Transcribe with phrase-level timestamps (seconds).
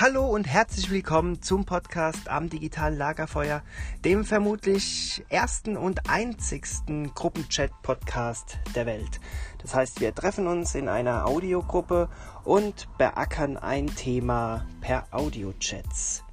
[0.00, 3.62] Hallo und herzlich willkommen zum Podcast am digitalen Lagerfeuer,
[4.02, 9.20] dem vermutlich ersten und einzigsten Gruppenchat-Podcast der Welt.
[9.58, 12.08] Das heißt, wir treffen uns in einer Audiogruppe
[12.44, 16.24] und beackern ein Thema per Audiochats.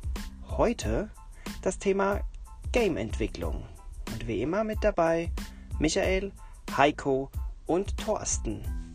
[0.48, 1.10] Heute
[1.62, 2.22] das Thema
[2.72, 3.66] Game-Entwicklung.
[4.14, 5.30] Und wie immer mit dabei
[5.78, 6.32] Michael,
[6.78, 7.30] Heiko
[7.66, 8.87] und Thorsten.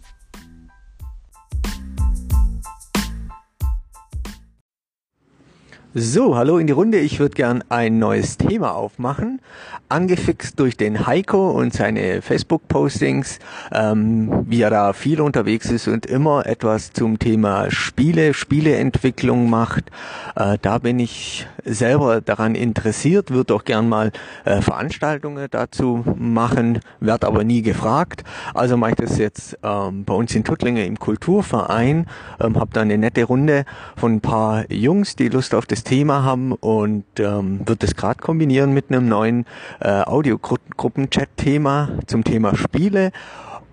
[5.95, 6.98] So, hallo in die Runde.
[7.01, 9.42] Ich würde gern ein neues Thema aufmachen,
[9.91, 13.38] angefixt durch den Heiko und seine Facebook-Postings,
[13.70, 19.91] ähm, wie er da viel unterwegs ist und immer etwas zum Thema Spiele, Spieleentwicklung macht.
[20.34, 24.12] Äh, da bin ich selber daran interessiert, würde auch gern mal
[24.46, 28.24] äh, Veranstaltungen dazu machen, werde aber nie gefragt.
[28.54, 32.07] Also mache ich das jetzt ähm, bei uns in Tuttlingen im Kulturverein,
[32.40, 36.23] ähm, habe da eine nette Runde von ein paar Jungs, die Lust auf das Thema
[36.23, 39.47] haben und ähm, wird es gerade kombinieren mit einem neuen
[39.80, 43.13] äh, Audiogruppen-Chat-Thema zum Thema Spiele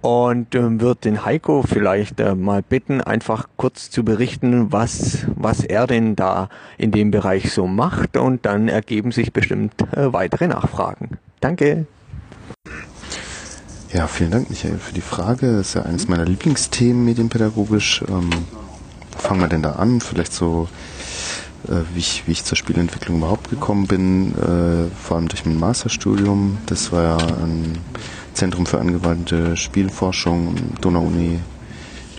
[0.01, 5.63] und ähm, wird den Heiko vielleicht äh, mal bitten, einfach kurz zu berichten, was, was
[5.63, 10.47] er denn da in dem Bereich so macht und dann ergeben sich bestimmt äh, weitere
[10.47, 11.17] Nachfragen.
[11.41, 11.85] Danke.
[13.91, 15.57] Ja, vielen Dank, Michael, für die Frage.
[15.57, 18.03] Das ist ja eines meiner Lieblingsthemen medienpädagogisch.
[18.07, 18.29] Ähm,
[19.11, 19.99] wo fangen wir denn da an?
[19.99, 20.69] Vielleicht so
[21.63, 26.57] wie, ich, wie ich zur Spielentwicklung überhaupt gekommen bin, äh, vor allem durch mein Masterstudium.
[26.65, 27.77] Das war ja ein
[28.33, 31.39] Zentrum für angewandte Spielforschung, Donau-Uni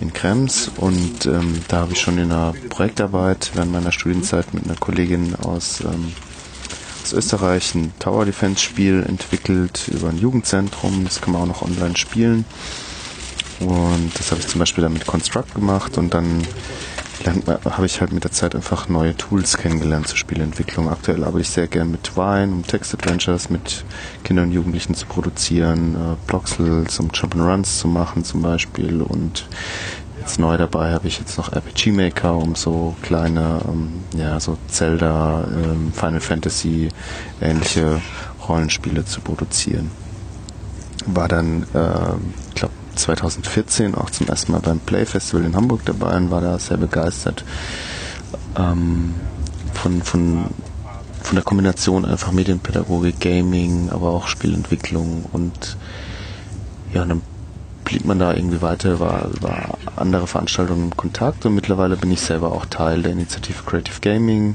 [0.00, 4.64] in Krems und ähm, da habe ich schon in einer Projektarbeit während meiner Studienzeit mit
[4.64, 6.12] einer Kollegin aus, ähm,
[7.02, 11.04] aus Österreich ein Tower Defense Spiel entwickelt über ein Jugendzentrum.
[11.04, 12.44] Das kann man auch noch online spielen.
[13.60, 16.46] Und das habe ich zum Beispiel dann mit Construct gemacht und dann
[17.26, 20.88] habe ich halt mit der Zeit einfach neue Tools kennengelernt zur Spielentwicklung.
[20.88, 23.84] Aktuell arbeite ich sehr gern mit Twine, um Text-Adventures mit
[24.24, 29.46] Kindern und Jugendlichen zu produzieren, äh, Bloxels, um Jump'n'Runs zu machen zum Beispiel und
[30.20, 34.58] jetzt neu dabei habe ich jetzt noch RPG Maker, um so kleine, ähm, ja, so
[34.68, 36.88] Zelda, ähm, Final Fantasy
[37.40, 38.00] ähnliche
[38.48, 39.90] Rollenspiele zu produzieren.
[41.06, 42.14] War dann, äh,
[42.48, 42.74] ich glaube,
[43.16, 46.76] 2014 auch zum ersten Mal beim Play Festival in Hamburg dabei und war da sehr
[46.76, 47.44] begeistert
[48.56, 49.14] ähm,
[49.74, 50.44] von, von,
[51.22, 55.76] von der Kombination einfach Medienpädagogik, Gaming, aber auch Spielentwicklung und
[56.92, 57.22] ja, dann
[57.84, 62.20] blieb man da irgendwie weiter, war über andere Veranstaltungen im Kontakt und mittlerweile bin ich
[62.20, 64.54] selber auch Teil der Initiative Creative Gaming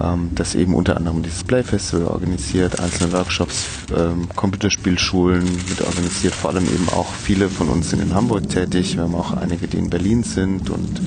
[0.00, 3.66] ähm, das eben unter anderem dieses Play Festival organisiert, einzelne Workshops,
[3.96, 8.96] ähm, Computerspielschulen mit organisiert, vor allem eben auch viele von uns sind in Hamburg tätig,
[8.96, 11.00] wir haben auch einige, die in Berlin sind und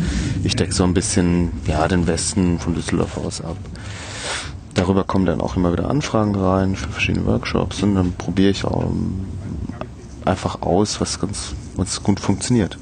[0.43, 3.57] ich decke so ein bisschen ja, den Westen von Düsseldorf aus ab.
[4.73, 8.63] Darüber kommen dann auch immer wieder Anfragen rein für verschiedene Workshops und dann probiere ich
[8.63, 9.25] auch ähm,
[10.23, 12.77] einfach aus, was ganz was gut funktioniert.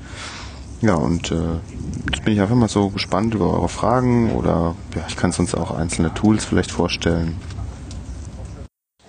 [0.81, 1.59] Ja, und äh,
[2.05, 5.71] bin ich einfach mal so gespannt über eure Fragen oder ja, ich kann sonst auch
[5.71, 7.35] einzelne Tools vielleicht vorstellen.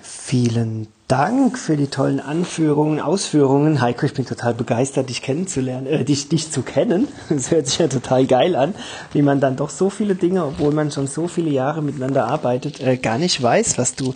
[0.03, 3.81] Vielen Dank für die tollen Anführungen, Ausführungen.
[3.81, 7.07] Heiko, ich bin total begeistert, dich kennenzulernen, äh, dich, dich zu kennen.
[7.29, 8.75] Das hört sich ja total geil an,
[9.13, 12.81] wie man dann doch so viele Dinge, obwohl man schon so viele Jahre miteinander arbeitet,
[12.81, 14.15] äh, gar nicht weiß, was du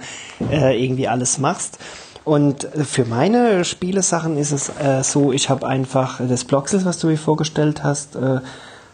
[0.50, 1.78] äh, irgendwie alles machst.
[2.24, 7.06] Und für meine Spielesachen ist es äh, so, ich habe einfach das Bloxel, was du
[7.06, 8.40] mir vorgestellt hast, äh,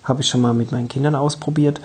[0.07, 1.81] habe ich schon mal mit meinen Kindern ausprobiert.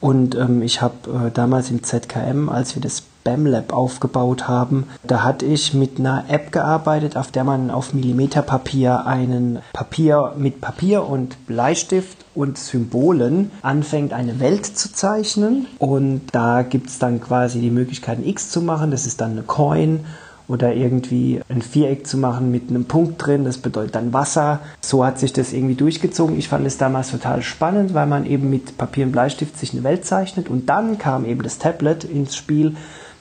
[0.00, 4.86] Und ähm, ich habe äh, damals im ZKM, als wir das BAM Lab aufgebaut haben,
[5.02, 10.62] da hatte ich mit einer App gearbeitet, auf der man auf Millimeterpapier einen Papier mit
[10.62, 15.66] Papier und Bleistift und Symbolen anfängt, eine Welt zu zeichnen.
[15.78, 19.32] Und da gibt es dann quasi die Möglichkeit, ein X zu machen, das ist dann
[19.32, 20.06] eine Coin
[20.50, 24.58] oder irgendwie ein Viereck zu machen mit einem Punkt drin, das bedeutet dann Wasser.
[24.80, 26.36] So hat sich das irgendwie durchgezogen.
[26.36, 29.84] Ich fand es damals total spannend, weil man eben mit Papier und Bleistift sich eine
[29.84, 32.74] Welt zeichnet und dann kam eben das Tablet ins Spiel.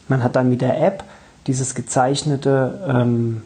[0.07, 1.03] Man hat dann mit der App
[1.45, 3.43] dieses gezeichnete ähm,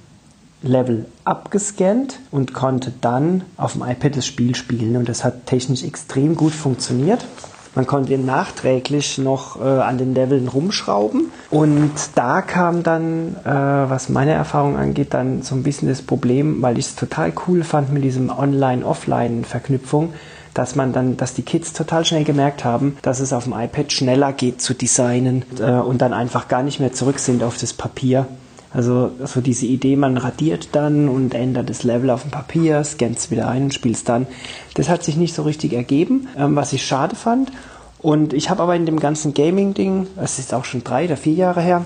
[0.61, 5.83] Level abgescannt und konnte dann auf dem iPad das Spiel spielen und das hat technisch
[5.83, 7.25] extrem gut funktioniert.
[7.75, 11.31] Man konnte nachträglich noch äh, an den Leveln rumschrauben.
[11.49, 16.61] Und da kam dann, äh, was meine Erfahrung angeht, dann so ein bisschen das Problem,
[16.61, 20.13] weil ich es total cool fand mit diesem Online-Offline-Verknüpfung,
[20.53, 23.91] dass man dann, dass die Kids total schnell gemerkt haben, dass es auf dem iPad
[23.91, 27.73] schneller geht zu designen äh, und dann einfach gar nicht mehr zurück sind auf das
[27.73, 28.27] Papier.
[28.73, 33.17] Also so diese Idee, man radiert dann und ändert das Level auf dem Papier, scannt
[33.17, 34.25] es wieder ein und spielt es dann.
[34.73, 37.51] Das hat sich nicht so richtig ergeben, ähm, was ich schade fand.
[37.99, 41.33] Und ich habe aber in dem ganzen Gaming-Ding, es ist auch schon drei oder vier
[41.33, 41.85] Jahre her,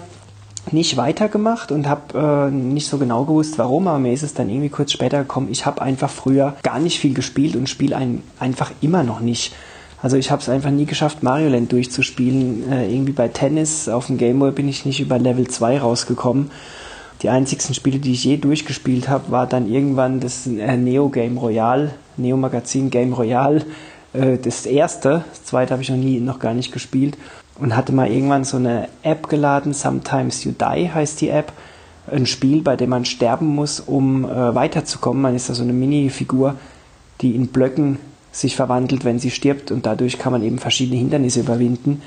[0.71, 4.49] nicht weitergemacht und habe äh, nicht so genau gewusst, warum, aber mir ist es dann
[4.49, 5.49] irgendwie kurz später gekommen.
[5.51, 9.53] Ich habe einfach früher gar nicht viel gespielt und spiele ein, einfach immer noch nicht.
[10.01, 12.71] Also ich habe es einfach nie geschafft, Mario Land durchzuspielen.
[12.71, 16.51] Äh, irgendwie bei Tennis auf dem Gameboy bin ich nicht über Level 2 rausgekommen.
[17.23, 21.37] Die einzigsten Spiele, die ich je durchgespielt habe, war dann irgendwann das äh, Neo Game
[21.37, 23.65] Royale, Neo Magazin Game Royale,
[24.13, 25.25] äh, das erste.
[25.29, 27.17] Das zweite habe ich noch nie, noch gar nicht gespielt
[27.59, 31.51] und hatte mal irgendwann so eine App geladen, Sometimes You Die heißt die App.
[32.09, 35.21] Ein Spiel, bei dem man sterben muss, um äh, weiterzukommen.
[35.21, 36.55] Man ist da so eine Mini-Figur,
[37.19, 37.97] die in Blöcken
[38.39, 42.01] sich verwandelt, wenn sie stirbt und dadurch kann man eben verschiedene Hindernisse überwinden.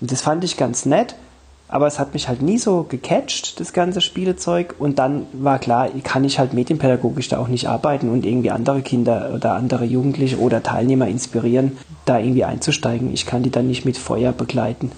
[0.00, 1.16] Und das fand ich ganz nett,
[1.68, 4.76] aber es hat mich halt nie so gecatcht, das ganze Spielezeug.
[4.78, 8.82] Und dann war klar, kann ich halt medienpädagogisch da auch nicht arbeiten und irgendwie andere
[8.82, 13.12] Kinder oder andere Jugendliche oder Teilnehmer inspirieren, da irgendwie einzusteigen.
[13.12, 14.92] Ich kann die dann nicht mit Feuer begleiten.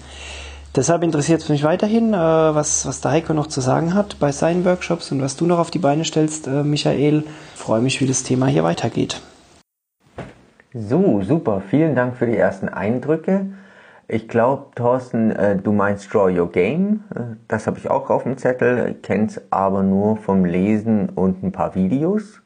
[0.75, 4.31] Deshalb interessiert es mich weiterhin, äh, was, was der Heiko noch zu sagen hat bei
[4.31, 7.23] seinen Workshops und was du noch auf die Beine stellst, äh, Michael.
[7.55, 9.19] Ich freue mich, wie das Thema hier weitergeht.
[10.73, 11.61] So, super.
[11.67, 13.47] Vielen Dank für die ersten Eindrücke.
[14.07, 17.03] Ich glaube, Thorsten, äh, du meinst Draw Your Game.
[17.15, 21.51] Äh, das habe ich auch auf dem Zettel, kenn's aber nur vom Lesen und ein
[21.51, 22.41] paar Videos.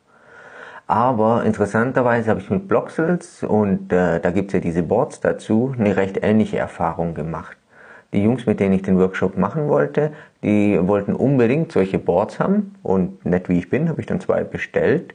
[0.88, 5.98] Aber interessanterweise habe ich mit Bloxels und äh, da gibt's ja diese Boards dazu eine
[5.98, 7.58] recht ähnliche Erfahrung gemacht.
[8.14, 12.76] Die Jungs, mit denen ich den Workshop machen wollte, die wollten unbedingt solche Boards haben
[12.84, 15.14] und nett wie ich bin, habe ich dann zwei bestellt.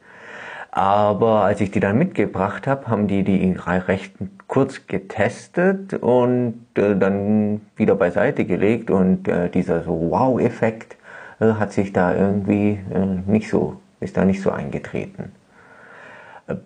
[0.78, 4.12] Aber als ich die dann mitgebracht habe, haben die die recht
[4.46, 10.96] kurz getestet und äh, dann wieder beiseite gelegt und äh, dieser so Wow-Effekt
[11.40, 15.32] äh, hat sich da irgendwie äh, nicht so, ist da nicht so eingetreten.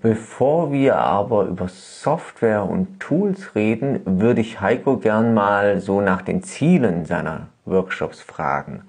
[0.02, 6.20] Bevor wir aber über Software und Tools reden, würde ich Heiko gern mal so nach
[6.20, 8.82] den Zielen seiner Workshops fragen.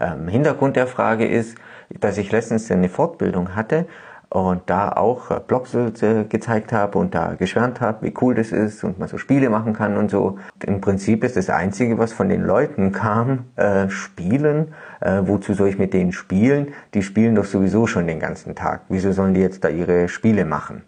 [0.00, 1.56] Ähm, Hintergrund der Frage ist,
[2.00, 3.86] dass ich letztens eine Fortbildung hatte
[4.28, 8.52] und da auch äh, Blogs äh, gezeigt habe und da geschwärmt habe, wie cool das
[8.52, 10.38] ist und man so Spiele machen kann und so.
[10.64, 14.74] Im Prinzip ist das Einzige, was von den Leuten kam, äh, Spielen.
[15.00, 16.72] Äh, wozu soll ich mit denen spielen?
[16.94, 18.82] Die spielen doch sowieso schon den ganzen Tag.
[18.88, 20.82] Wieso sollen die jetzt da ihre Spiele machen?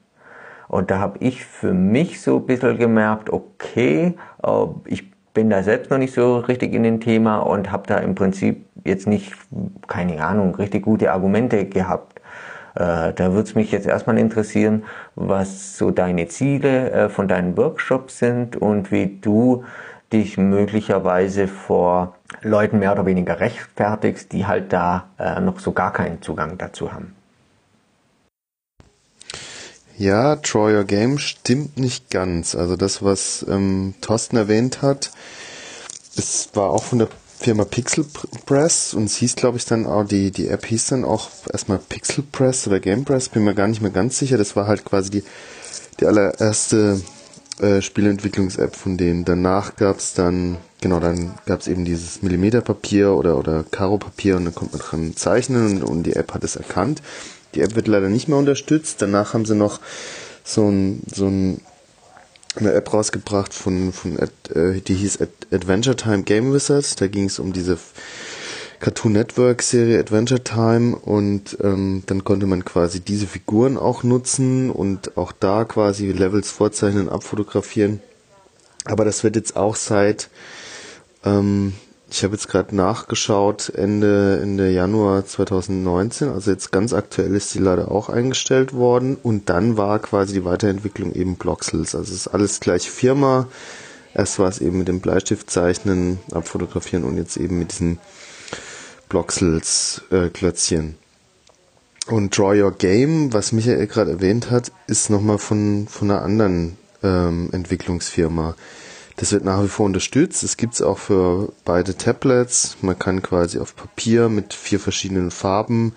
[0.66, 4.14] Und da habe ich für mich so ein bisschen gemerkt, okay,
[4.84, 8.14] ich bin da selbst noch nicht so richtig in dem Thema und habe da im
[8.14, 9.32] Prinzip jetzt nicht,
[9.86, 12.17] keine Ahnung, richtig gute Argumente gehabt
[12.78, 14.84] äh, da würde es mich jetzt erstmal interessieren,
[15.16, 19.64] was so deine Ziele äh, von deinen Workshops sind und wie du
[20.12, 25.92] dich möglicherweise vor Leuten mehr oder weniger rechtfertigst, die halt da äh, noch so gar
[25.92, 27.16] keinen Zugang dazu haben.
[29.96, 32.54] Ja, Draw Your Game stimmt nicht ganz.
[32.54, 35.10] Also das, was ähm, Thorsten erwähnt hat,
[36.16, 37.08] es war auch von der
[37.40, 38.04] Firma Pixel
[38.46, 41.78] Press und es hieß, glaube ich, dann auch, die, die App hieß dann auch erstmal
[41.78, 44.38] Pixel Press oder Game Press, bin mir gar nicht mehr ganz sicher.
[44.38, 45.24] Das war halt quasi die,
[46.00, 47.00] die allererste
[47.60, 49.24] äh, Spielentwicklungs-App von denen.
[49.24, 54.44] Danach gab es dann, genau, dann gab es eben dieses Millimeterpapier oder, oder Karo-Papier und
[54.44, 57.02] dann konnte man dran zeichnen und, und die App hat es erkannt.
[57.54, 59.00] Die App wird leider nicht mehr unterstützt.
[59.00, 59.80] Danach haben sie noch
[60.44, 61.60] so ein, so ein
[62.60, 65.18] eine App rausgebracht von, von äh, die hieß
[65.52, 67.00] Adventure Time Game Wizard.
[67.00, 67.78] Da ging es um diese
[68.80, 74.70] Cartoon Network Serie Adventure Time und ähm, dann konnte man quasi diese Figuren auch nutzen
[74.70, 78.00] und auch da quasi Levels vorzeichnen, abfotografieren.
[78.84, 80.30] Aber das wird jetzt auch seit
[81.24, 81.74] ähm,
[82.10, 87.58] ich habe jetzt gerade nachgeschaut, Ende, Ende Januar 2019, also jetzt ganz aktuell ist die
[87.58, 91.94] leider auch eingestellt worden und dann war quasi die Weiterentwicklung eben Bloxels.
[91.94, 93.46] Also es ist alles gleiche Firma.
[94.14, 97.98] Erst war es eben mit dem Bleistift zeichnen, abfotografieren und jetzt eben mit diesen
[99.08, 100.96] Bloxels äh, Klötzchen.
[102.06, 106.78] Und Draw Your Game, was Michael gerade erwähnt hat, ist nochmal von, von einer anderen
[107.02, 108.56] ähm, Entwicklungsfirma.
[109.18, 110.44] Das wird nach wie vor unterstützt.
[110.44, 112.76] Es gibt es auch für beide Tablets.
[112.82, 115.92] Man kann quasi auf Papier mit vier verschiedenen Farben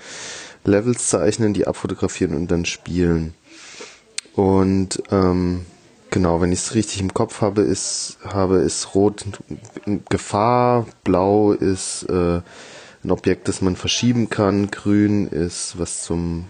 [0.63, 3.35] Levels zeichnen, die abfotografieren und dann spielen.
[4.33, 5.67] Und ähm,
[6.09, 9.25] genau, wenn ich es richtig im Kopf habe, ist habe ist Rot
[10.09, 12.41] Gefahr, Blau ist äh,
[13.03, 16.45] ein Objekt, das man verschieben kann, Grün ist was zum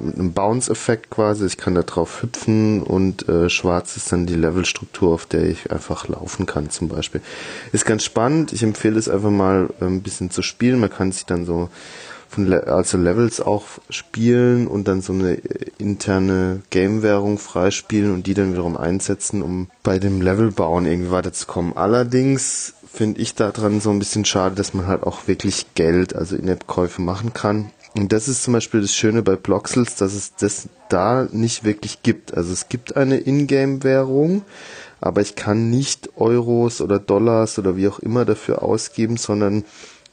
[0.00, 1.46] mit einem Bounce-Effekt quasi.
[1.46, 5.70] Ich kann da drauf hüpfen und äh, schwarz ist dann die Levelstruktur, auf der ich
[5.70, 7.20] einfach laufen kann zum Beispiel.
[7.72, 8.52] Ist ganz spannend.
[8.52, 10.80] Ich empfehle es einfach mal äh, ein bisschen zu spielen.
[10.80, 11.68] Man kann sich dann so
[12.28, 15.34] von Le also Levels auch spielen und dann so eine
[15.78, 21.76] interne Game-Währung freispielen und die dann wiederum einsetzen, um bei dem Levelbauen irgendwie weiterzukommen.
[21.76, 26.36] Allerdings finde ich daran so ein bisschen schade, dass man halt auch wirklich Geld, also
[26.36, 27.70] In-App-Käufe machen kann.
[27.96, 32.02] Und das ist zum Beispiel das Schöne bei Bloxels, dass es das da nicht wirklich
[32.02, 32.34] gibt.
[32.34, 34.42] Also es gibt eine Ingame-Währung,
[35.00, 39.64] aber ich kann nicht Euros oder Dollars oder wie auch immer dafür ausgeben, sondern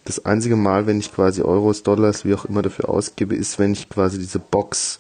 [0.06, 3.74] das einzige Mal, wenn ich quasi Euros, Dollars, wie auch immer dafür ausgebe, ist, wenn
[3.74, 5.00] ich quasi diese Box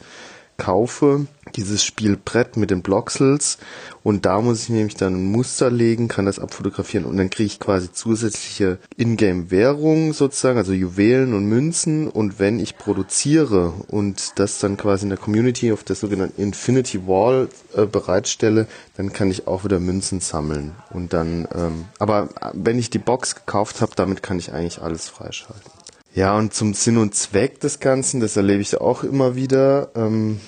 [0.57, 3.57] kaufe, dieses Spielbrett mit den Bloxels.
[4.03, 7.05] Und da muss ich nämlich dann ein Muster legen, kann das abfotografieren.
[7.05, 12.07] Und dann kriege ich quasi zusätzliche Ingame-Währung sozusagen, also Juwelen und Münzen.
[12.07, 17.07] Und wenn ich produziere und das dann quasi in der Community auf der sogenannten Infinity
[17.07, 20.73] Wall äh, bereitstelle, dann kann ich auch wieder Münzen sammeln.
[20.91, 25.09] Und dann, ähm, aber wenn ich die Box gekauft habe, damit kann ich eigentlich alles
[25.09, 25.71] freischalten.
[26.15, 30.39] Ja, und zum Sinn und Zweck des Ganzen, das erlebe ich auch immer wieder, ähm,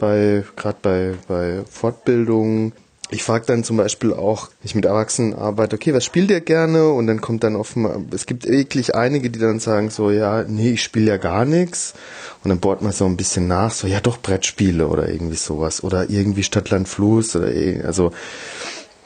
[0.00, 2.72] bei, gerade bei, bei Fortbildungen.
[3.12, 6.40] Ich frage dann zum Beispiel auch, wenn ich mit Erwachsenen arbeite, okay, was spielt ihr
[6.40, 6.88] gerne?
[6.90, 10.72] Und dann kommt dann offen, es gibt wirklich einige, die dann sagen so, ja, nee,
[10.72, 11.94] ich spiele ja gar nichts.
[12.44, 15.82] Und dann bohrt man so ein bisschen nach, so, ja doch, Brettspiele oder irgendwie sowas.
[15.82, 17.48] Oder irgendwie Stadtland Fluss oder,
[17.84, 18.12] also,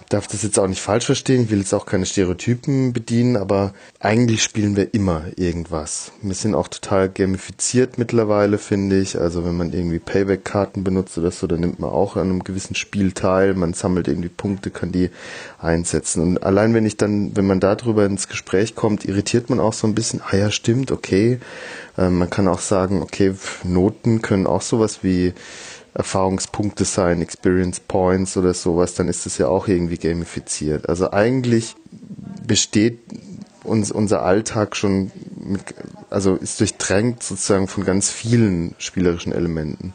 [0.09, 3.73] darf das jetzt auch nicht falsch verstehen, ich will jetzt auch keine Stereotypen bedienen, aber
[4.01, 6.13] eigentlich spielen wir immer irgendwas.
[6.23, 9.19] Wir sind auch total gamifiziert mittlerweile, finde ich.
[9.19, 12.75] Also wenn man irgendwie Payback-Karten benutzt oder so, dann nimmt man auch an einem gewissen
[12.75, 15.11] Spiel teil, man sammelt irgendwie Punkte, kann die
[15.59, 16.23] einsetzen.
[16.23, 19.87] Und allein wenn ich dann, wenn man darüber ins Gespräch kommt, irritiert man auch so
[19.87, 21.41] ein bisschen, ah ja, stimmt, okay.
[21.97, 25.33] Ähm, man kann auch sagen, okay, Noten können auch sowas wie
[25.95, 30.89] Erfahrungspunkte sein, Experience Points oder sowas, dann ist das ja auch irgendwie gamifiziert.
[30.89, 31.77] Also eigentlich
[32.47, 32.99] besteht
[33.63, 35.63] uns unser Alltag schon mit,
[36.11, 39.95] also ist durchdrängt sozusagen von ganz vielen spielerischen Elementen.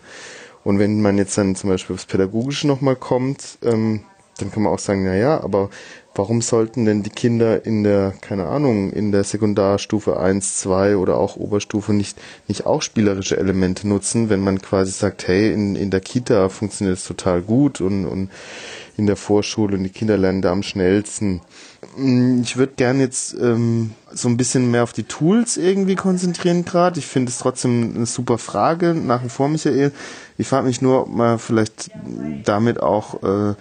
[0.64, 4.02] Und wenn man jetzt dann zum Beispiel aufs Pädagogische nochmal kommt, ähm,
[4.38, 5.70] dann kann man auch sagen, na ja, aber
[6.20, 11.18] warum sollten denn die Kinder in der, keine Ahnung, in der Sekundarstufe 1, 2 oder
[11.18, 12.18] auch Oberstufe nicht,
[12.50, 16.98] nicht auch spielerische Elemente nutzen, wenn man quasi sagt, hey, in, in der Kita funktioniert
[16.98, 18.30] es total gut und, und
[18.98, 21.40] in der Vorschule und die Kinder lernen da am schnellsten.
[21.96, 26.66] Mm, ich würde gern jetzt ähm, so ein bisschen mehr auf die Tools irgendwie konzentrieren
[26.66, 27.00] gerade.
[27.00, 29.94] Ich finde es trotzdem eine super Frage nach wie vor, Michael.
[30.38, 31.92] Ich frage mich nur, ob man vielleicht
[32.44, 33.56] damit auch äh,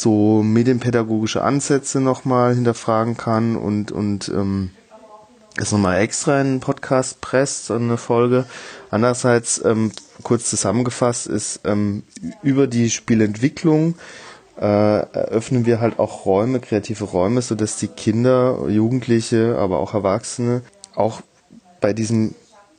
[0.00, 4.70] so medienpädagogische Ansätze nochmal hinterfragen kann und, und ähm,
[5.56, 8.46] es nochmal extra in einen Podcast presst, so eine Folge.
[8.90, 9.92] Andererseits, ähm,
[10.22, 12.04] kurz zusammengefasst, ist ähm,
[12.42, 13.96] über die Spielentwicklung
[14.60, 19.94] äh, eröffnen wir halt auch Räume, kreative Räume, so dass die Kinder, Jugendliche, aber auch
[19.94, 20.62] Erwachsene
[20.94, 21.22] auch
[21.80, 22.34] bei diesem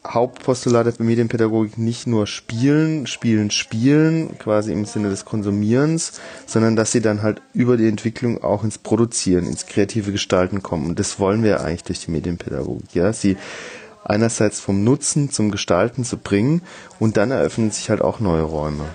[0.06, 6.92] Hauptpostulat der Medienpädagogik nicht nur spielen, spielen, spielen, quasi im Sinne des Konsumierens, sondern dass
[6.92, 10.88] sie dann halt über die Entwicklung auch ins Produzieren, ins kreative Gestalten kommen.
[10.88, 13.14] Und das wollen wir eigentlich durch die Medienpädagogik, ja.
[13.14, 13.38] Sie
[14.04, 16.64] einerseits vom Nutzen zum Gestalten zu bringen
[17.00, 18.86] und dann eröffnen sich halt auch neue Räume.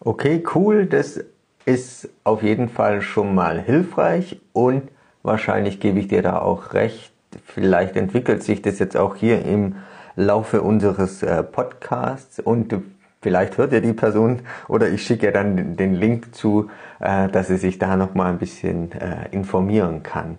[0.00, 0.86] Okay, cool.
[0.86, 1.20] Das
[1.64, 4.82] ist auf jeden Fall schon mal hilfreich und
[5.22, 7.12] wahrscheinlich gebe ich dir da auch recht
[7.44, 9.76] vielleicht entwickelt sich das jetzt auch hier im
[10.16, 12.74] Laufe unseres äh, Podcasts und
[13.22, 17.48] vielleicht hört ihr die Person oder ich schicke ihr dann den Link zu, äh, dass
[17.48, 20.38] sie sich da noch mal ein bisschen äh, informieren kann.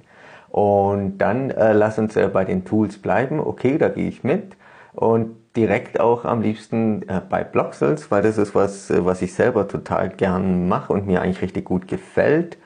[0.50, 3.40] Und dann äh, lass uns bei den Tools bleiben.
[3.40, 4.58] Okay, da gehe ich mit
[4.92, 9.68] und direkt auch am liebsten äh, bei Bloxels, weil das ist was, was ich selber
[9.68, 12.58] total gern mache und mir eigentlich richtig gut gefällt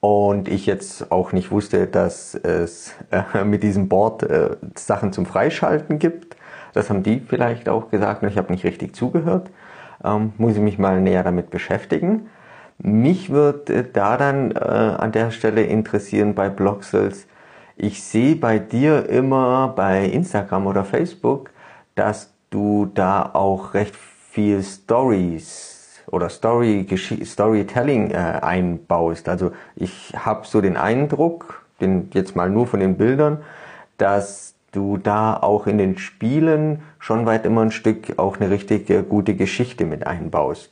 [0.00, 5.26] und ich jetzt auch nicht wusste, dass es äh, mit diesem Board äh, Sachen zum
[5.26, 6.36] Freischalten gibt.
[6.72, 9.50] Das haben die vielleicht auch gesagt ich habe nicht richtig zugehört.
[10.02, 12.30] Ähm, muss ich mich mal näher damit beschäftigen.
[12.78, 17.26] Mich wird äh, da dann äh, an der Stelle interessieren bei Bloxels.
[17.76, 21.50] Ich sehe bei dir immer bei Instagram oder Facebook,
[21.94, 25.79] dass du da auch recht viel Stories
[26.10, 26.86] oder Story,
[27.24, 29.28] Storytelling äh, einbaust.
[29.28, 33.38] Also ich habe so den Eindruck, den jetzt mal nur von den Bildern,
[33.98, 38.86] dass du da auch in den Spielen schon weit immer ein Stück auch eine richtig
[39.08, 40.70] gute Geschichte mit einbaust.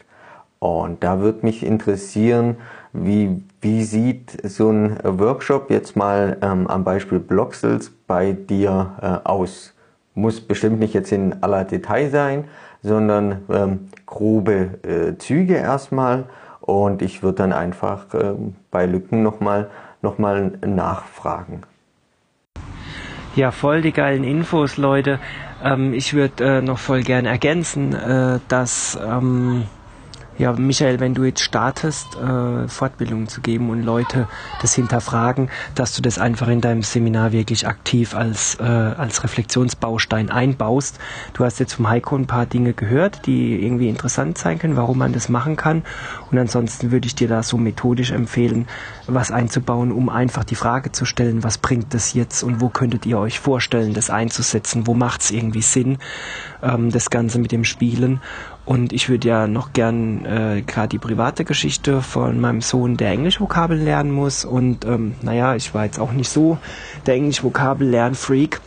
[0.59, 2.57] Und da würde mich interessieren,
[2.92, 9.28] wie, wie sieht so ein Workshop jetzt mal ähm, am Beispiel Bloxels bei dir äh,
[9.28, 9.75] aus?
[10.14, 12.45] Muss bestimmt nicht jetzt in aller Detail sein,
[12.82, 16.25] sondern ähm, grobe äh, Züge erstmal
[16.61, 18.35] und ich würde dann einfach äh,
[18.70, 19.70] bei Lücken nochmal
[20.02, 21.62] noch mal nachfragen.
[23.35, 25.18] Ja, voll die geilen Infos, Leute.
[25.62, 29.64] Ähm, ich würde äh, noch voll gerne ergänzen, äh, dass ähm,
[30.38, 34.28] ja, Michael, wenn du jetzt startest, äh, Fortbildungen zu geben und Leute
[34.62, 40.30] das hinterfragen, dass du das einfach in deinem Seminar wirklich aktiv als, äh, als Reflexionsbaustein
[40.30, 41.00] einbaust.
[41.35, 44.99] Du hast jetzt vom Heiko ein paar Dinge gehört, die irgendwie interessant sein können, warum
[44.99, 45.83] man das machen kann.
[46.30, 48.68] Und ansonsten würde ich dir da so methodisch empfehlen,
[49.09, 53.07] was einzubauen, um einfach die Frage zu stellen, was bringt das jetzt und wo könntet
[53.07, 55.99] ihr euch vorstellen, das einzusetzen, wo macht es irgendwie Sinn,
[56.62, 58.21] ähm, das Ganze mit dem Spielen.
[58.68, 63.12] Und ich würde ja noch gern äh, gerade die private Geschichte von meinem Sohn, der
[63.12, 64.44] Englisch-Vokabeln lernen muss.
[64.44, 66.58] Und ähm, naja, ich war jetzt auch nicht so
[67.06, 68.60] der Englisch-Vokabel-Lern-Freak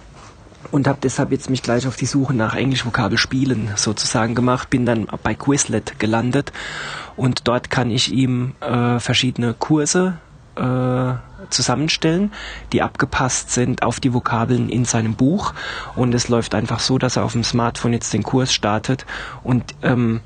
[0.71, 4.71] und habe deshalb jetzt mich gleich auf die Suche nach Englisch-Vokabelspielen sozusagen gemacht.
[4.71, 6.51] Bin dann bei Quizlet gelandet
[7.15, 10.17] und dort kann ich ihm äh, verschiedene Kurse
[10.55, 11.13] äh,
[11.49, 12.31] zusammenstellen,
[12.71, 15.53] die abgepasst sind auf die Vokabeln in seinem Buch.
[15.95, 19.05] Und es läuft einfach so, dass er auf dem Smartphone jetzt den Kurs startet
[19.43, 20.21] und ähm,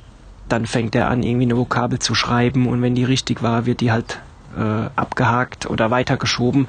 [0.48, 3.82] dann fängt er an, irgendwie eine Vokabel zu schreiben und wenn die richtig war, wird
[3.82, 4.20] die halt
[4.58, 6.68] äh, abgehakt oder weitergeschoben.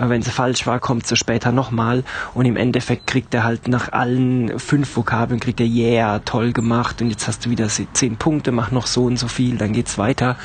[0.00, 2.04] Wenn sie falsch war, kommt sie später nochmal.
[2.34, 7.00] Und im Endeffekt kriegt er halt nach allen fünf Vokabeln, kriegt er yeah, toll gemacht.
[7.02, 9.98] Und jetzt hast du wieder zehn Punkte, mach noch so und so viel, dann geht's
[9.98, 10.36] weiter.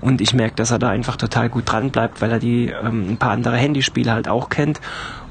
[0.00, 3.10] Und ich merke, dass er da einfach total gut dran bleibt, weil er die ähm,
[3.10, 4.80] ein paar andere Handyspiele halt auch kennt.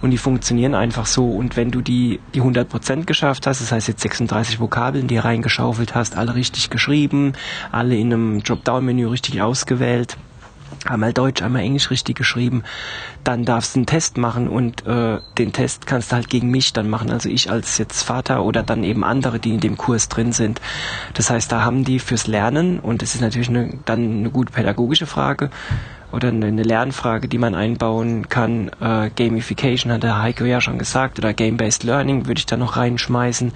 [0.01, 1.29] Und die funktionieren einfach so.
[1.29, 5.93] Und wenn du die die 100% geschafft hast, das heißt jetzt 36 Vokabeln, die reingeschaufelt
[5.95, 7.33] hast, alle richtig geschrieben,
[7.71, 10.17] alle in einem Dropdown-Menü richtig ausgewählt,
[10.85, 12.63] einmal Deutsch, einmal Englisch richtig geschrieben,
[13.23, 16.73] dann darfst du einen Test machen und äh, den Test kannst du halt gegen mich
[16.73, 20.09] dann machen, also ich als jetzt Vater oder dann eben andere, die in dem Kurs
[20.09, 20.61] drin sind.
[21.13, 24.53] Das heißt, da haben die fürs Lernen und das ist natürlich eine, dann eine gute
[24.53, 25.49] pädagogische Frage
[26.11, 28.69] oder eine Lernfrage, die man einbauen kann.
[28.81, 32.75] Äh, Gamification hat der Heiko ja schon gesagt oder Game-Based Learning würde ich da noch
[32.77, 33.53] reinschmeißen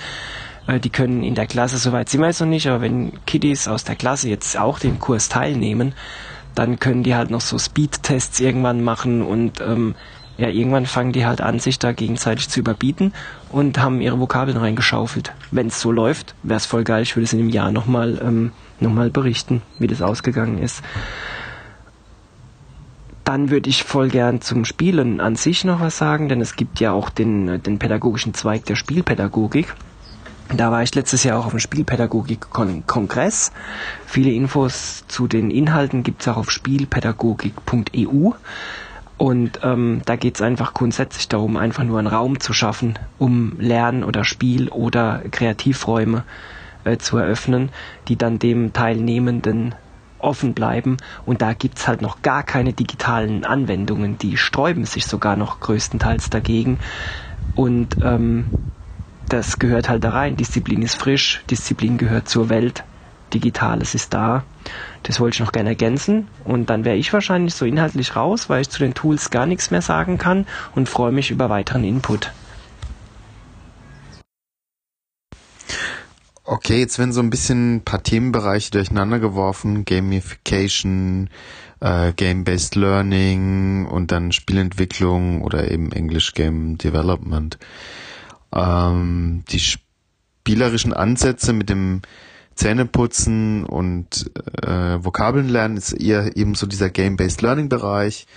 [0.68, 3.68] äh, die können in der Klasse, soweit sind wir jetzt noch nicht, aber wenn Kiddies
[3.68, 5.94] aus der Klasse jetzt auch den Kurs teilnehmen,
[6.56, 9.96] dann können die halt noch so Speed-Tests irgendwann machen und ähm,
[10.38, 13.14] ja, irgendwann fangen die halt an, sich da gegenseitig zu überbieten
[13.52, 15.34] und haben ihre Vokabeln reingeschaufelt.
[15.52, 17.04] Wenn es so läuft, wäre es voll geil.
[17.04, 20.84] Ich würde es in einem Jahr nochmal ähm, noch berichten, wie das ausgegangen ist.
[23.24, 26.80] Dann würde ich voll gern zum Spielen an sich noch was sagen, denn es gibt
[26.80, 29.74] ja auch den, den pädagogischen Zweig der Spielpädagogik.
[30.50, 33.52] Da war ich letztes Jahr auch auf dem Spielpädagogik-Kongress.
[34.06, 38.32] Viele Infos zu den Inhalten gibt's auch auf spielpädagogik.eu.
[39.18, 44.04] Und ähm, da geht's einfach grundsätzlich darum, einfach nur einen Raum zu schaffen, um Lern-
[44.04, 46.26] oder Spiel- oder Kreativräume
[46.84, 47.70] äh, zu eröffnen,
[48.08, 49.74] die dann dem Teilnehmenden
[50.20, 50.98] offen bleiben.
[51.26, 54.18] Und da gibt's halt noch gar keine digitalen Anwendungen.
[54.18, 56.80] Die sträuben sich sogar noch größtenteils dagegen.
[57.56, 58.48] Und ähm,
[59.30, 60.36] das gehört halt da rein.
[60.36, 62.84] Disziplin ist frisch, Disziplin gehört zur Welt,
[63.34, 64.44] Digitales ist da.
[65.04, 66.28] Das wollte ich noch gerne ergänzen.
[66.44, 69.72] Und dann wäre ich wahrscheinlich so inhaltlich raus, weil ich zu den Tools gar nichts
[69.72, 72.32] mehr sagen kann und freue mich über weiteren Input.
[76.48, 79.84] Okay, jetzt werden so ein bisschen ein paar Themenbereiche durcheinander geworfen.
[79.84, 81.30] Gamification,
[81.80, 87.58] äh, Game-Based Learning und dann Spielentwicklung oder eben English Game Development
[88.56, 92.02] ähm, die spielerischen Ansätze mit dem
[92.56, 94.32] Zähneputzen und
[94.64, 98.28] äh, Vokabeln lernen ist eher eben so dieser Game-Based Learning Bereich.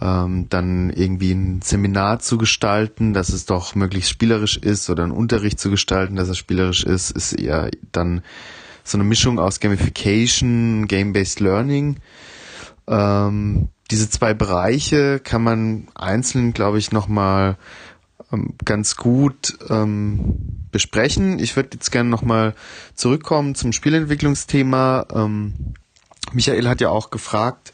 [0.00, 5.12] Ähm, dann irgendwie ein Seminar zu gestalten, dass es doch möglichst spielerisch ist oder einen
[5.12, 8.22] Unterricht zu gestalten, dass er spielerisch ist, ist eher dann
[8.84, 11.96] so eine Mischung aus Gamification, Game-Based Learning.
[12.86, 17.58] Ähm, diese zwei Bereiche kann man einzeln, glaube ich, nochmal
[18.64, 21.38] ganz gut ähm, besprechen.
[21.38, 22.54] Ich würde jetzt gerne nochmal
[22.94, 25.06] zurückkommen zum Spielentwicklungsthema.
[25.14, 25.54] Ähm,
[26.32, 27.72] Michael hat ja auch gefragt,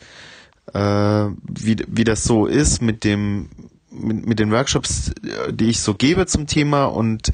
[0.75, 3.49] äh, wie, wie das so ist mit dem
[3.91, 5.13] mit, mit den Workshops,
[5.51, 7.33] die ich so gebe zum Thema und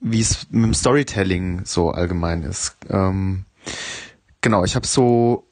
[0.00, 2.76] wie es mit dem Storytelling so allgemein ist.
[2.88, 3.44] Ähm,
[4.40, 5.46] genau, ich habe so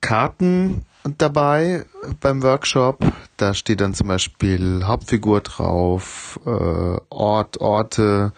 [0.00, 0.84] Karten
[1.18, 1.84] dabei
[2.20, 3.04] beim Workshop.
[3.40, 8.34] Da steht dann zum Beispiel Hauptfigur drauf, äh, Ort, Orte,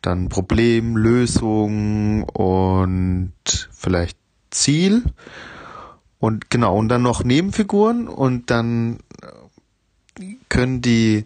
[0.00, 3.32] dann Problem, Lösung und
[3.70, 4.18] vielleicht
[4.50, 5.04] Ziel.
[6.18, 8.98] Und genau, und dann noch Nebenfiguren und dann
[10.48, 11.24] können die,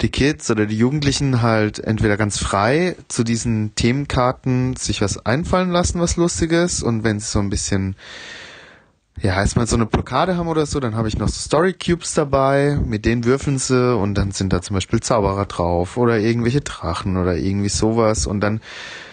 [0.00, 5.70] die Kids oder die Jugendlichen halt entweder ganz frei zu diesen Themenkarten sich was einfallen
[5.70, 6.82] lassen, was Lustiges.
[6.82, 7.96] Und wenn sie so ein bisschen
[9.20, 12.14] ja, erstmal so eine Blockade haben oder so, dann habe ich noch so Story Cubes
[12.14, 16.60] dabei, mit denen würfeln sie und dann sind da zum Beispiel Zauberer drauf oder irgendwelche
[16.60, 18.60] Drachen oder irgendwie sowas und dann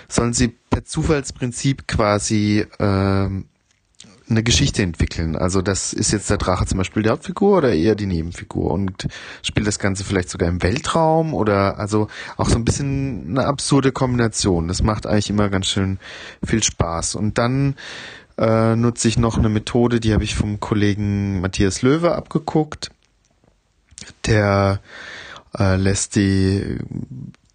[0.09, 3.45] sollen sie per Zufallsprinzip quasi ähm,
[4.29, 5.35] eine Geschichte entwickeln.
[5.35, 9.07] Also das ist jetzt der Drache zum Beispiel die Hauptfigur oder eher die Nebenfigur und
[9.41, 13.91] spielt das Ganze vielleicht sogar im Weltraum oder also auch so ein bisschen eine absurde
[13.91, 14.67] Kombination.
[14.67, 15.99] Das macht eigentlich immer ganz schön
[16.43, 17.15] viel Spaß.
[17.15, 17.75] Und dann
[18.43, 22.91] äh, nutze ich noch eine Methode, die habe ich vom Kollegen Matthias Löwe abgeguckt.
[24.25, 24.81] Der
[25.57, 26.77] äh, lässt die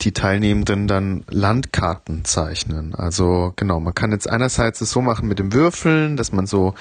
[0.00, 2.94] die Teilnehmenden dann Landkarten zeichnen.
[2.94, 6.74] Also genau, man kann jetzt einerseits es so machen mit dem Würfeln, dass man so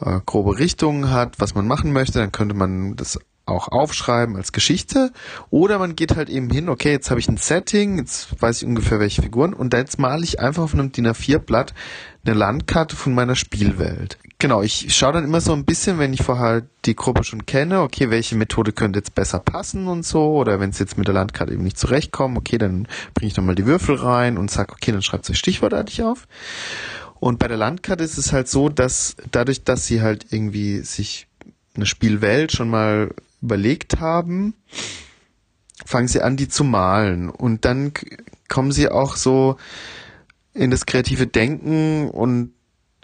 [0.00, 2.20] äh, grobe Richtungen hat, was man machen möchte.
[2.20, 5.12] Dann könnte man das auch aufschreiben als Geschichte.
[5.50, 8.68] Oder man geht halt eben hin, okay, jetzt habe ich ein Setting, jetzt weiß ich
[8.68, 11.74] ungefähr welche Figuren und jetzt male ich einfach auf einem DIN A4-Blatt
[12.24, 14.18] eine Landkarte von meiner Spielwelt.
[14.38, 17.80] Genau, ich schaue dann immer so ein bisschen, wenn ich vorher die Gruppe schon kenne,
[17.80, 21.14] okay, welche Methode könnte jetzt besser passen und so, oder wenn es jetzt mit der
[21.14, 24.92] Landkarte eben nicht zurechtkommt, okay, dann bringe ich nochmal die Würfel rein und sage, okay,
[24.92, 26.26] dann schreibt euch stichwortartig auf.
[27.20, 31.26] Und bei der Landkarte ist es halt so, dass dadurch, dass sie halt irgendwie sich
[31.74, 34.54] eine Spielwelt schon mal überlegt haben,
[35.84, 37.28] fangen sie an, die zu malen.
[37.28, 37.92] Und dann
[38.48, 39.56] kommen sie auch so
[40.54, 42.52] in das kreative Denken und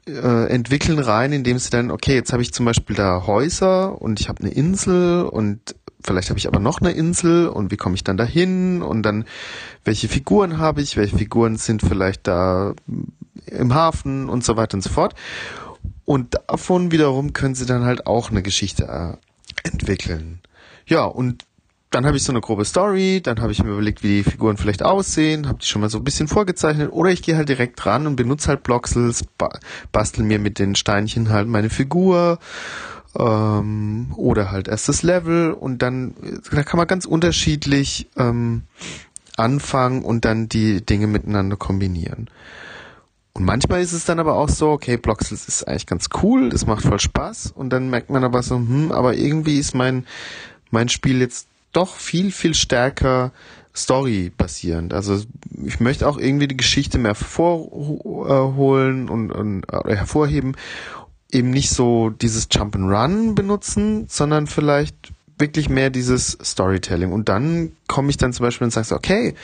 [0.07, 4.21] äh, entwickeln rein, indem sie dann, okay, jetzt habe ich zum Beispiel da Häuser und
[4.21, 7.95] ich habe eine Insel und vielleicht habe ich aber noch eine Insel und wie komme
[7.97, 9.27] ich dann dahin und dann
[9.85, 12.75] welche Figuren habe ich, welche Figuren sind vielleicht da
[13.47, 15.15] im Hafen und so weiter und so fort.
[16.05, 19.30] Und davon wiederum können sie dann halt auch eine Geschichte äh,
[19.65, 20.41] entwickeln.
[20.87, 21.45] Ja, und
[21.91, 24.57] dann habe ich so eine grobe Story, dann habe ich mir überlegt, wie die Figuren
[24.57, 27.85] vielleicht aussehen, habe die schon mal so ein bisschen vorgezeichnet oder ich gehe halt direkt
[27.85, 29.59] dran und benutze halt Bloxels, ba
[29.91, 32.39] bastel mir mit den Steinchen halt meine Figur
[33.19, 36.15] ähm, oder halt erstes Level und dann
[36.53, 38.63] da kann man ganz unterschiedlich ähm,
[39.37, 42.31] anfangen und dann die Dinge miteinander kombinieren.
[43.33, 46.67] Und manchmal ist es dann aber auch so, okay, Bloxels ist eigentlich ganz cool, das
[46.67, 50.05] macht voll Spaß und dann merkt man aber so, hm, aber irgendwie ist mein
[50.71, 53.33] mein Spiel jetzt doch viel, viel stärker
[53.75, 54.93] Story basierend.
[54.93, 55.23] Also
[55.65, 60.57] ich möchte auch irgendwie die Geschichte mehr vorholen und, und äh, hervorheben.
[61.31, 67.13] Eben nicht so dieses Jump and Run benutzen, sondern vielleicht wirklich mehr dieses Storytelling.
[67.13, 69.35] Und dann komme ich dann zum Beispiel und sage, okay,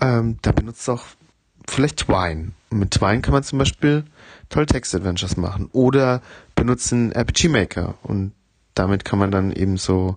[0.00, 1.04] ähm, da benutzt auch
[1.68, 2.52] vielleicht Twine.
[2.70, 4.04] Mit Twine kann man zum Beispiel
[4.48, 5.68] tolle Text-Adventures machen.
[5.72, 6.22] Oder
[6.54, 7.94] benutzen RPG Maker.
[8.02, 8.32] Und
[8.74, 10.16] damit kann man dann eben so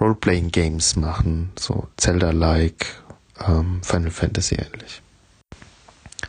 [0.00, 2.86] Roleplaying Games machen, so Zelda-like,
[3.46, 5.02] ähm, Final Fantasy ähnlich.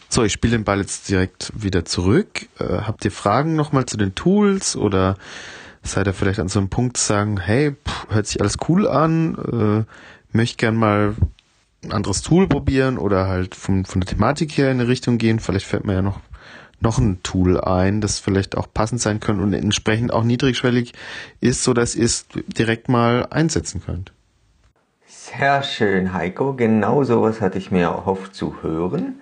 [0.10, 2.48] So, ich spiele den Ball jetzt direkt wieder zurück.
[2.60, 5.18] Äh, habt ihr Fragen nochmal zu den Tools oder
[5.84, 8.88] seid ihr vielleicht an so einem Punkt zu sagen, hey, pff, hört sich alles cool
[8.88, 11.15] an, äh, möchte gern mal
[11.86, 15.39] ein anderes Tool probieren oder halt von, von der Thematik her in eine Richtung gehen.
[15.39, 16.19] Vielleicht fällt mir ja noch
[16.82, 20.93] noch ein Tool ein, das vielleicht auch passend sein könnte und entsprechend auch niedrigschwellig
[21.39, 24.12] ist, so dass ihr es direkt mal einsetzen könnt.
[25.08, 26.54] Sehr schön, Heiko.
[26.54, 29.21] Genau sowas hatte ich mir erhofft zu hören.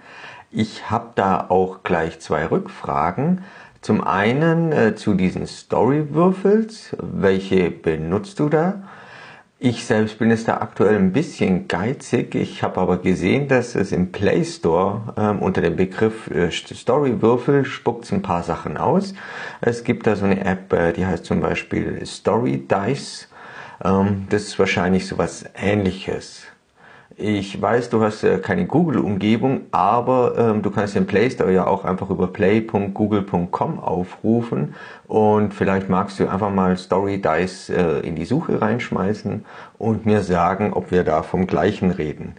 [0.51, 3.43] Ich habe da auch gleich zwei Rückfragen.
[3.81, 6.95] Zum einen äh, zu diesen Story-Würfels.
[6.99, 8.83] Welche benutzt du da?
[9.65, 12.35] Ich selbst bin es da aktuell ein bisschen geizig.
[12.35, 17.63] Ich habe aber gesehen, dass es im Play Store ähm, unter dem Begriff äh, Storywürfel
[17.63, 19.13] spuckt ein paar Sachen aus.
[19.61, 23.29] Es gibt da so eine App, äh, die heißt zum Beispiel Story Dice.
[23.81, 26.43] Ähm, das ist wahrscheinlich so was ähnliches.
[27.15, 31.67] Ich weiß, du hast äh, keine Google-Umgebung, aber ähm, du kannst den Play Store ja
[31.67, 34.73] auch einfach über play.google.com aufrufen
[35.07, 39.45] und vielleicht magst du einfach mal Story Dice äh, in die Suche reinschmeißen
[39.77, 42.33] und mir sagen, ob wir da vom gleichen reden.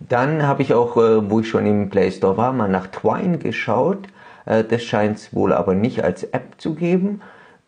[0.00, 3.38] Dann habe ich auch, äh, wo ich schon im Play Store war, mal nach Twine
[3.38, 4.08] geschaut.
[4.46, 7.20] Äh, das scheint es wohl aber nicht als App zu geben.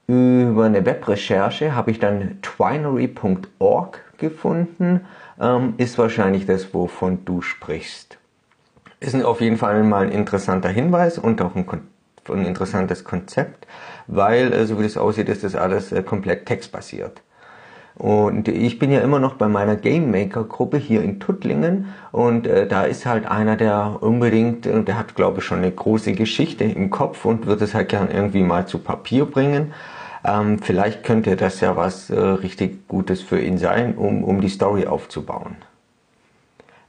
[0.08, 5.02] Über eine Webrecherche habe ich dann twinery.org gefunden
[5.42, 8.16] ähm, ist wahrscheinlich das, wovon du sprichst.
[9.00, 11.66] Ist auf jeden Fall mal ein interessanter Hinweis und auch ein,
[12.28, 13.66] ein interessantes Konzept,
[14.06, 17.20] weil, äh, so wie das aussieht, ist das alles äh, komplett textbasiert.
[17.94, 22.46] Und ich bin ja immer noch bei meiner Game Maker Gruppe hier in Tuttlingen und
[22.46, 26.12] äh, da ist halt einer, der unbedingt, äh, der hat glaube ich schon eine große
[26.12, 29.74] Geschichte im Kopf und wird es halt gern irgendwie mal zu Papier bringen.
[30.24, 34.48] Ähm, vielleicht könnte das ja was äh, richtig Gutes für ihn sein, um, um die
[34.48, 35.56] Story aufzubauen.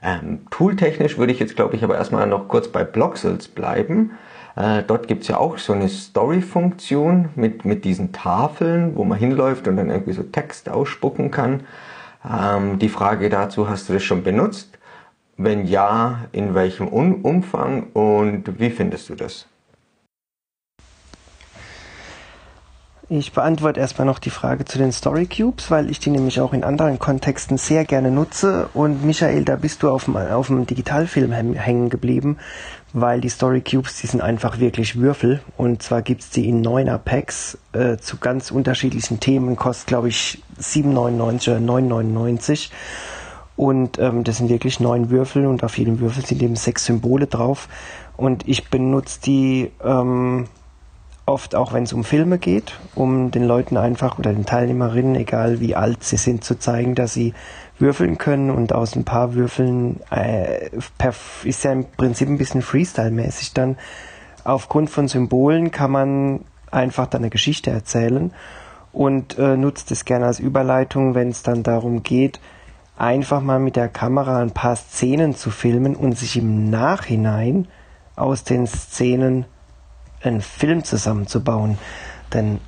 [0.02, 4.12] Ähm, tooltechnisch würde ich jetzt, glaube ich, aber erstmal noch kurz bei Bloxels bleiben.
[4.54, 9.66] Äh, dort gibt's ja auch so eine Story-Funktion mit, mit diesen Tafeln, wo man hinläuft
[9.66, 11.64] und dann irgendwie so Text ausspucken kann.
[12.24, 14.78] Ähm, die Frage dazu, hast du das schon benutzt?
[15.36, 19.46] Wenn ja, in welchem Umfang und wie findest du das?
[23.16, 26.52] Ich beantworte erstmal noch die Frage zu den Story Cubes, weil ich die nämlich auch
[26.52, 28.68] in anderen Kontexten sehr gerne nutze.
[28.74, 32.38] Und Michael, da bist du auf dem, auf dem Digitalfilm hängen geblieben,
[32.92, 35.40] weil die Story Cubes, die sind einfach wirklich Würfel.
[35.56, 40.42] Und zwar gibt's die in 9er Packs äh, zu ganz unterschiedlichen Themen, kostet glaube ich
[40.60, 42.70] 7,99 oder 9,99.
[43.54, 47.28] Und ähm, das sind wirklich neun Würfel und auf jedem Würfel sind eben sechs Symbole
[47.28, 47.68] drauf.
[48.16, 50.48] Und ich benutze die ähm,
[51.26, 55.60] oft auch, wenn es um Filme geht, um den Leuten einfach oder den Teilnehmerinnen, egal
[55.60, 57.34] wie alt sie sind, zu zeigen, dass sie
[57.78, 60.68] würfeln können und aus ein paar Würfeln äh,
[61.44, 63.76] ist ja im Prinzip ein bisschen Freestyle-mäßig dann.
[64.44, 68.32] Aufgrund von Symbolen kann man einfach dann eine Geschichte erzählen
[68.92, 72.40] und äh, nutzt es gerne als Überleitung, wenn es dann darum geht,
[72.96, 77.66] einfach mal mit der Kamera ein paar Szenen zu filmen und sich im Nachhinein
[78.14, 79.46] aus den Szenen
[80.26, 81.78] einen Film zusammenzubauen.
[82.32, 82.60] Denn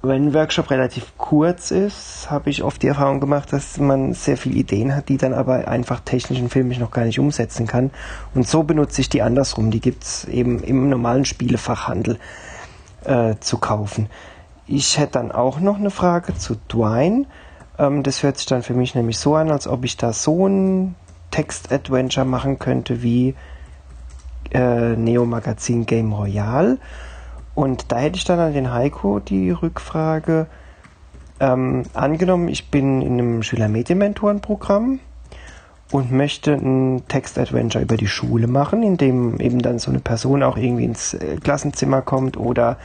[0.00, 4.36] wenn ein Workshop relativ kurz ist, habe ich oft die Erfahrung gemacht, dass man sehr
[4.36, 7.90] viele Ideen hat, die dann aber einfach technisch und filmisch noch gar nicht umsetzen kann.
[8.32, 9.72] Und so benutze ich die andersrum.
[9.72, 12.18] Die gibt es eben im normalen Spielefachhandel
[13.04, 14.08] äh, zu kaufen.
[14.68, 17.24] Ich hätte dann auch noch eine Frage zu Twine.
[17.76, 20.46] Ähm, das hört sich dann für mich nämlich so an, als ob ich da so
[20.46, 20.94] ein
[21.32, 23.34] Text-Adventure machen könnte wie
[24.52, 26.78] äh, Neo Magazin Game Royale.
[27.54, 30.46] Und da hätte ich dann an den Heiko die Rückfrage.
[31.40, 35.00] Ähm, angenommen, ich bin in einem Schüler-Medienmentoren-Programm
[35.90, 40.42] und möchte ein Text-Adventure über die Schule machen, in dem eben dann so eine Person
[40.42, 42.76] auch irgendwie ins äh, Klassenzimmer kommt oder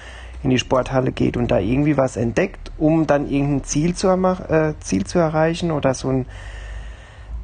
[0.43, 4.73] in die Sporthalle geht und da irgendwie was entdeckt, um dann irgendein Ziel zu, äh,
[4.80, 6.26] Ziel zu erreichen oder so ein,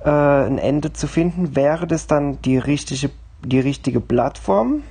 [0.04, 3.10] äh, ein Ende zu finden, wäre das dann die richtige
[3.44, 4.84] die richtige Plattform.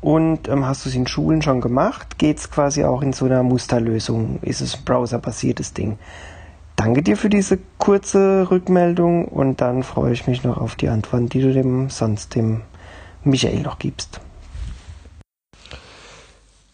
[0.00, 2.18] Und ähm, hast du es in Schulen schon gemacht?
[2.18, 4.38] Geht es quasi auch in so einer Musterlösung?
[4.42, 5.98] Ist es ein browserbasiertes Ding?
[6.76, 11.28] Danke dir für diese kurze Rückmeldung und dann freue ich mich noch auf die Antworten,
[11.28, 12.62] die du dem sonst dem
[13.22, 14.20] Michael noch gibst.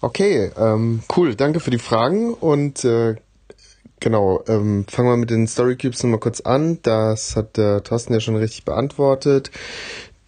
[0.01, 3.17] Okay, ähm, cool, danke für die Fragen und äh,
[4.01, 6.79] genau, ähm, fangen wir mit den Story Cubes nochmal kurz an.
[6.83, 9.51] Das hat der Thorsten ja schon richtig beantwortet.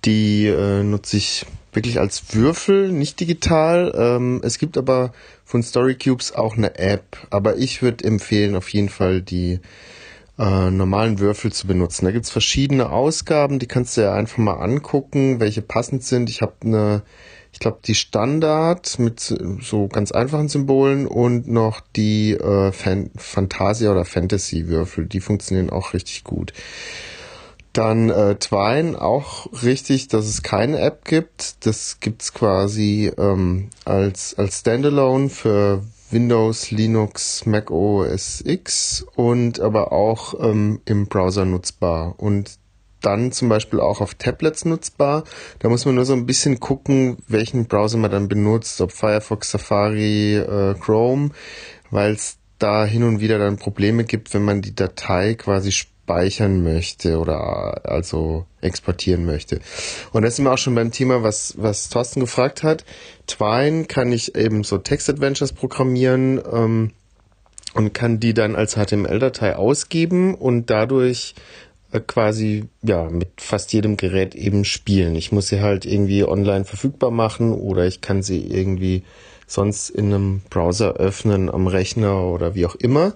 [0.05, 3.93] Die äh, nutze ich wirklich als Würfel, nicht digital.
[3.97, 5.13] Ähm, es gibt aber
[5.45, 9.61] von Storycubes auch eine App, aber ich würde empfehlen, auf jeden Fall die
[10.39, 12.05] äh, normalen Würfel zu benutzen.
[12.05, 16.29] Da gibt's verschiedene Ausgaben, die kannst du ja einfach mal angucken, welche passend sind.
[16.29, 17.03] Ich habe eine,
[17.53, 23.93] ich glaube, die Standard mit so ganz einfachen Symbolen und noch die äh, Fan Fantasia
[23.93, 26.53] oder Fantasy-Würfel, die funktionieren auch richtig gut.
[27.73, 31.65] Dann äh, Twine, auch richtig, dass es keine App gibt.
[31.65, 39.93] Das gibt's quasi ähm, als, als Standalone für Windows, Linux, Mac OS X und aber
[39.93, 42.15] auch ähm, im Browser nutzbar.
[42.19, 42.59] Und
[43.01, 45.25] dann zum Beispiel auch auf Tablets nutzbar.
[45.59, 49.51] Da muss man nur so ein bisschen gucken, welchen Browser man dann benutzt, ob Firefox,
[49.51, 51.31] Safari, äh, Chrome,
[51.91, 56.63] weil es da hin und wieder dann Probleme gibt, wenn man die Datei quasi speichern
[56.63, 59.61] möchte oder also exportieren möchte.
[60.13, 62.85] Und das sind wir auch schon beim Thema, was, was Thorsten gefragt hat.
[63.27, 66.91] Twine kann ich eben so Text-Adventures programmieren ähm,
[67.75, 71.35] und kann die dann als HTML-Datei ausgeben und dadurch
[71.93, 75.15] äh, quasi ja mit fast jedem Gerät eben spielen.
[75.15, 79.05] Ich muss sie halt irgendwie online verfügbar machen oder ich kann sie irgendwie
[79.47, 83.15] sonst in einem Browser öffnen am Rechner oder wie auch immer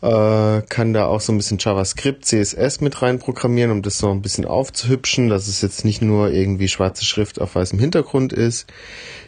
[0.00, 4.22] äh, kann da auch so ein bisschen JavaScript, CSS mit reinprogrammieren, um das so ein
[4.22, 8.72] bisschen aufzuhübschen, dass es jetzt nicht nur irgendwie schwarze Schrift auf weißem Hintergrund ist.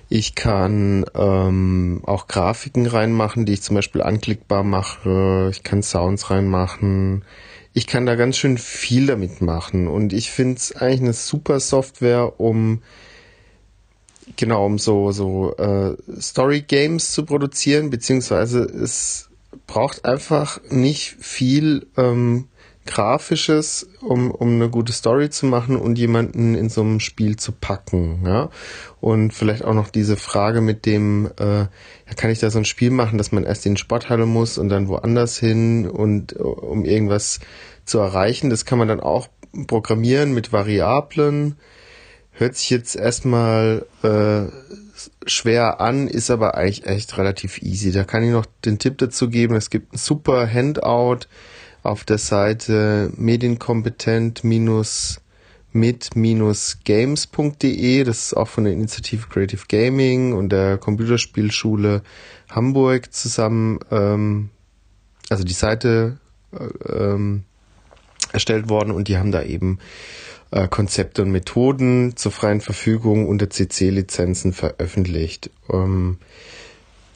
[0.08, 5.50] Ich kann ähm, auch Grafiken reinmachen, die ich zum Beispiel anklickbar mache.
[5.52, 7.24] Ich kann Sounds reinmachen.
[7.72, 9.88] Ich kann da ganz schön viel damit machen.
[9.88, 12.82] Und ich finde es eigentlich eine super Software, um
[14.36, 19.29] genau um so so äh, Story Games zu produzieren, beziehungsweise es
[19.66, 22.48] braucht einfach nicht viel ähm,
[22.86, 27.52] Grafisches, um, um eine gute Story zu machen und jemanden in so einem Spiel zu
[27.52, 28.22] packen.
[28.24, 28.50] Ja?
[29.00, 31.68] Und vielleicht auch noch diese Frage mit dem, äh, ja,
[32.16, 34.70] kann ich da so ein Spiel machen, dass man erst in den Sporthalle muss und
[34.70, 37.40] dann woanders hin und um irgendwas
[37.84, 38.50] zu erreichen.
[38.50, 39.28] Das kann man dann auch
[39.66, 41.56] programmieren mit Variablen
[42.40, 44.50] hört sich jetzt erstmal äh,
[45.26, 47.92] schwer an, ist aber eigentlich echt relativ easy.
[47.92, 51.26] Da kann ich noch den Tipp dazu geben, es gibt ein super Handout
[51.82, 54.44] auf der Seite medienkompetent-
[55.72, 58.04] mit-games.de.
[58.04, 62.02] Das ist auch von der Initiative Creative Gaming und der Computerspielschule
[62.48, 64.50] Hamburg zusammen, ähm,
[65.28, 66.18] also die Seite
[66.52, 67.44] äh, ähm,
[68.32, 69.80] erstellt worden und die haben da eben
[70.50, 75.50] äh, Konzepte und Methoden zur freien Verfügung unter CC-Lizenzen veröffentlicht.
[75.70, 76.18] Ähm,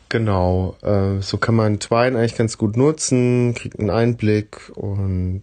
[0.09, 5.43] genau, äh, so kann man Twine eigentlich ganz gut nutzen, kriegt einen Einblick und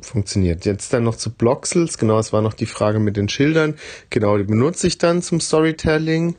[0.00, 0.64] funktioniert.
[0.64, 3.74] Jetzt dann noch zu Bloxels, genau, es war noch die Frage mit den Schildern.
[4.10, 6.36] Genau, die benutze ich dann zum Storytelling.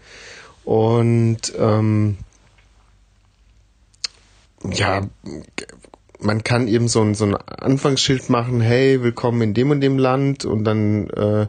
[0.63, 2.17] Und ähm,
[4.63, 5.07] ja,
[6.21, 9.97] man kann eben so ein, so ein Anfangsschild machen, hey, willkommen in dem und dem
[9.97, 11.47] Land und dann äh,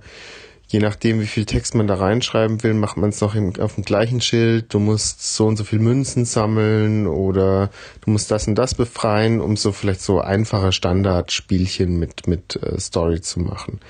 [0.68, 3.74] je nachdem, wie viel Text man da reinschreiben will, macht man es noch im, auf
[3.74, 4.72] dem gleichen Schild.
[4.72, 7.70] Du musst so und so viel Münzen sammeln oder
[8.02, 12.78] du musst das und das befreien, um so vielleicht so einfache Standardspielchen mit, mit äh,
[12.78, 13.80] Story zu machen.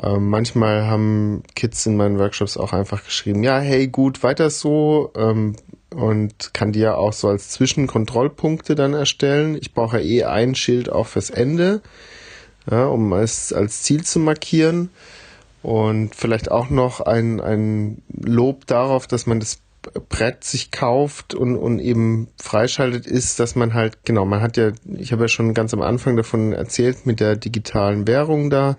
[0.00, 5.10] Ähm, manchmal haben Kids in meinen Workshops auch einfach geschrieben, ja, hey, gut, weiter so
[5.16, 5.56] ähm,
[5.90, 9.56] und kann die ja auch so als Zwischenkontrollpunkte dann erstellen.
[9.60, 11.80] Ich brauche ja eh ein Schild auch fürs Ende,
[12.70, 14.90] ja, um es als Ziel zu markieren.
[15.62, 19.58] Und vielleicht auch noch ein, ein Lob darauf, dass man das
[20.08, 24.72] Brett sich kauft und, und eben freischaltet, ist, dass man halt, genau, man hat ja,
[24.96, 28.76] ich habe ja schon ganz am Anfang davon erzählt, mit der digitalen Währung da.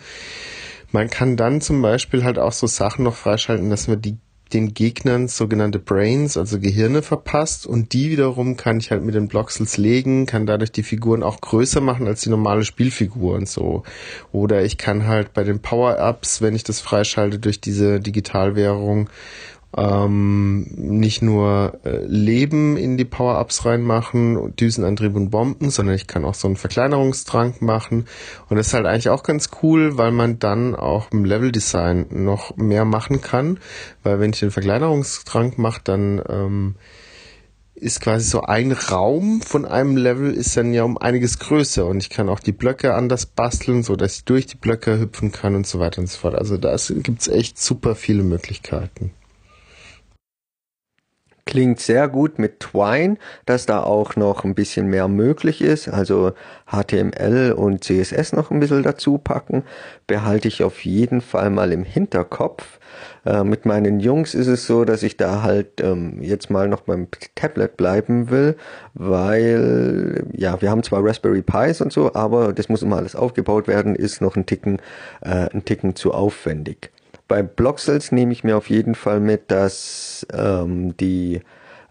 [0.91, 4.17] Man kann dann zum Beispiel halt auch so Sachen noch freischalten, dass man die
[4.53, 9.27] den Gegnern sogenannte Brains, also Gehirne verpasst und die wiederum kann ich halt mit den
[9.27, 13.83] Bloxels legen, kann dadurch die Figuren auch größer machen als die normale Spielfigur und so.
[14.31, 19.09] Oder ich kann halt bei den Power-Ups, wenn ich das freischalte durch diese Digitalwährung
[19.75, 26.23] ähm, nicht nur äh, Leben in die Power-Ups reinmachen, Düsenantrieb und Bomben, sondern ich kann
[26.23, 28.05] auch so einen Verkleinerungstrank machen.
[28.49, 32.55] Und das ist halt eigentlich auch ganz cool, weil man dann auch im Level-Design noch
[32.55, 33.59] mehr machen kann.
[34.03, 36.75] Weil wenn ich den Verkleinerungstrank mache, dann ähm,
[37.75, 42.01] ist quasi so ein Raum von einem Level ist dann ja um einiges größer und
[42.01, 45.53] ich kann auch die Blöcke anders basteln, so dass ich durch die Blöcke hüpfen kann
[45.53, 46.33] und so weiter und so fort.
[46.33, 49.11] Also da gibt's echt super viele Möglichkeiten.
[51.47, 56.33] Klingt sehr gut mit Twine, dass da auch noch ein bisschen mehr möglich ist, also
[56.69, 59.63] HTML und CSS noch ein bisschen dazu packen,
[60.07, 62.79] behalte ich auf jeden Fall mal im Hinterkopf.
[63.25, 66.81] Äh, mit meinen Jungs ist es so, dass ich da halt ähm, jetzt mal noch
[66.81, 68.57] beim Tablet bleiben will,
[68.93, 73.69] weil ja, wir haben zwar Raspberry Pis und so, aber das muss immer alles aufgebaut
[73.69, 74.81] werden, ist noch ein Ticken,
[75.21, 76.91] äh, ein Ticken zu aufwendig.
[77.27, 81.41] Bei Bloxels nehme ich mir auf jeden Fall mit, dass ähm, die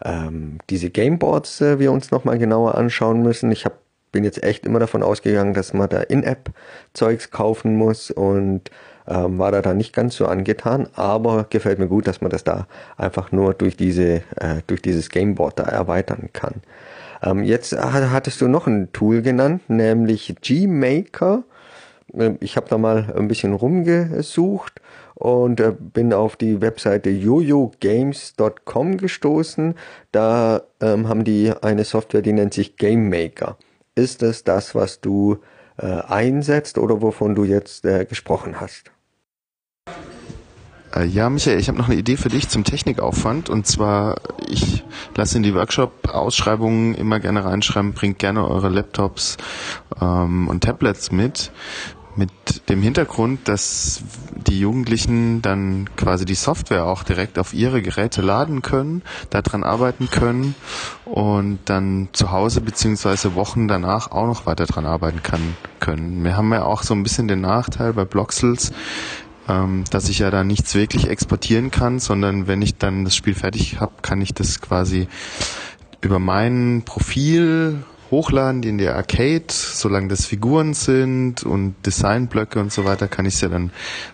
[0.03, 3.51] ähm, diese Gameboards äh, wir uns nochmal genauer anschauen müssen.
[3.51, 3.79] Ich hab,
[4.11, 8.71] bin jetzt echt immer davon ausgegangen, dass man da In-App-Zeugs kaufen muss und
[9.07, 12.43] ähm, war da dann nicht ganz so angetan, aber gefällt mir gut, dass man das
[12.43, 16.55] da einfach nur durch diese äh, durch dieses Gameboard da erweitern kann.
[17.23, 21.43] Ähm, jetzt hattest du noch ein Tool genannt, nämlich Gmaker.
[22.13, 24.81] Ähm, ich habe da mal ein bisschen rumgesucht
[25.17, 29.73] und äh, bin auf die Webseite yoyogames.com gestoßen.
[30.11, 33.57] Da ähm, haben die eine Software, die nennt sich Game Maker.
[33.95, 35.39] Ist es das, was du
[35.77, 38.91] äh, einsetzt oder wovon du jetzt äh, gesprochen hast?
[40.95, 43.49] Äh, ja, Michael, ich habe noch eine Idee für dich zum Technikaufwand.
[43.49, 44.83] Und zwar, ich
[45.15, 49.37] lasse in die Workshop-Ausschreibungen immer gerne reinschreiben, bringt gerne eure Laptops
[49.99, 51.51] ähm, und Tablets mit
[52.17, 54.01] mit dem Hintergrund, dass
[54.47, 60.09] die Jugendlichen dann quasi die Software auch direkt auf ihre Geräte laden können, daran arbeiten
[60.09, 60.55] können
[61.05, 66.23] und dann zu Hause beziehungsweise Wochen danach auch noch weiter dran arbeiten kann, können.
[66.23, 68.71] Wir haben ja auch so ein bisschen den Nachteil bei Bloxels,
[69.47, 73.35] ähm, dass ich ja da nichts wirklich exportieren kann, sondern wenn ich dann das Spiel
[73.35, 75.07] fertig habe, kann ich das quasi
[76.01, 82.71] über mein Profil hochladen, die in der Arcade, solange das Figuren sind und Designblöcke und
[82.71, 83.71] so weiter, kann ich sie dann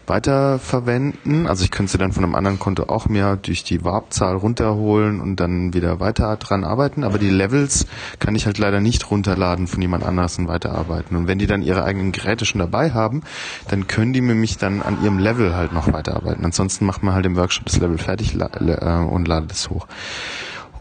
[0.07, 1.47] weiter verwenden.
[1.47, 5.21] Also ich könnte sie dann von einem anderen Konto auch mehr durch die Warpzahl runterholen
[5.21, 7.03] und dann wieder weiter dran arbeiten.
[7.03, 7.85] Aber die Levels
[8.19, 11.15] kann ich halt leider nicht runterladen von jemand anders und weiterarbeiten.
[11.15, 13.21] Und wenn die dann ihre eigenen Geräte schon dabei haben,
[13.69, 16.45] dann können die mit mich dann an ihrem Level halt noch weiterarbeiten.
[16.45, 19.87] Ansonsten macht man halt im Workshop das Level fertig äh, und ladet es hoch.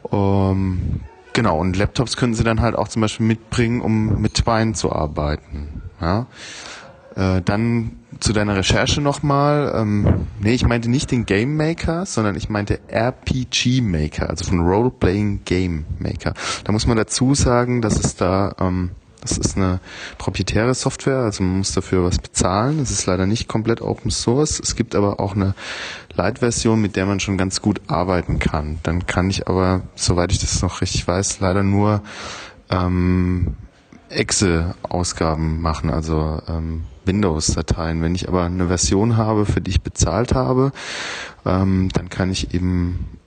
[0.03, 1.01] Um,
[1.35, 4.93] Genau, und Laptops können sie dann halt auch zum Beispiel mitbringen, um mit Twine zu
[4.93, 5.83] arbeiten.
[6.01, 6.27] Ja?
[7.17, 9.73] Äh, dann zu deiner Recherche nochmal.
[9.75, 14.61] Ähm, nee, ich meinte nicht den Game Maker, sondern ich meinte RPG Maker, also von
[14.61, 16.35] Role Playing Game Maker.
[16.65, 18.91] Da muss man dazu sagen, dass es da ähm,
[19.23, 19.81] das ist eine
[20.19, 22.81] proprietäre Software, also man muss dafür was bezahlen.
[22.81, 24.59] Es ist leider nicht komplett Open Source.
[24.61, 25.55] Es gibt aber auch eine
[26.15, 28.81] Light-Version, mit der man schon ganz gut arbeiten kann.
[28.83, 32.03] Dann kann ich aber, soweit ich das noch richtig weiß, leider nur
[32.69, 33.55] ähm,
[34.09, 38.03] Excel-Ausgaben machen, also ähm, Windows-Dateien.
[38.03, 40.73] Wenn ich aber eine Version habe, für die ich bezahlt habe,
[41.47, 43.19] ähm, dann kann ich eben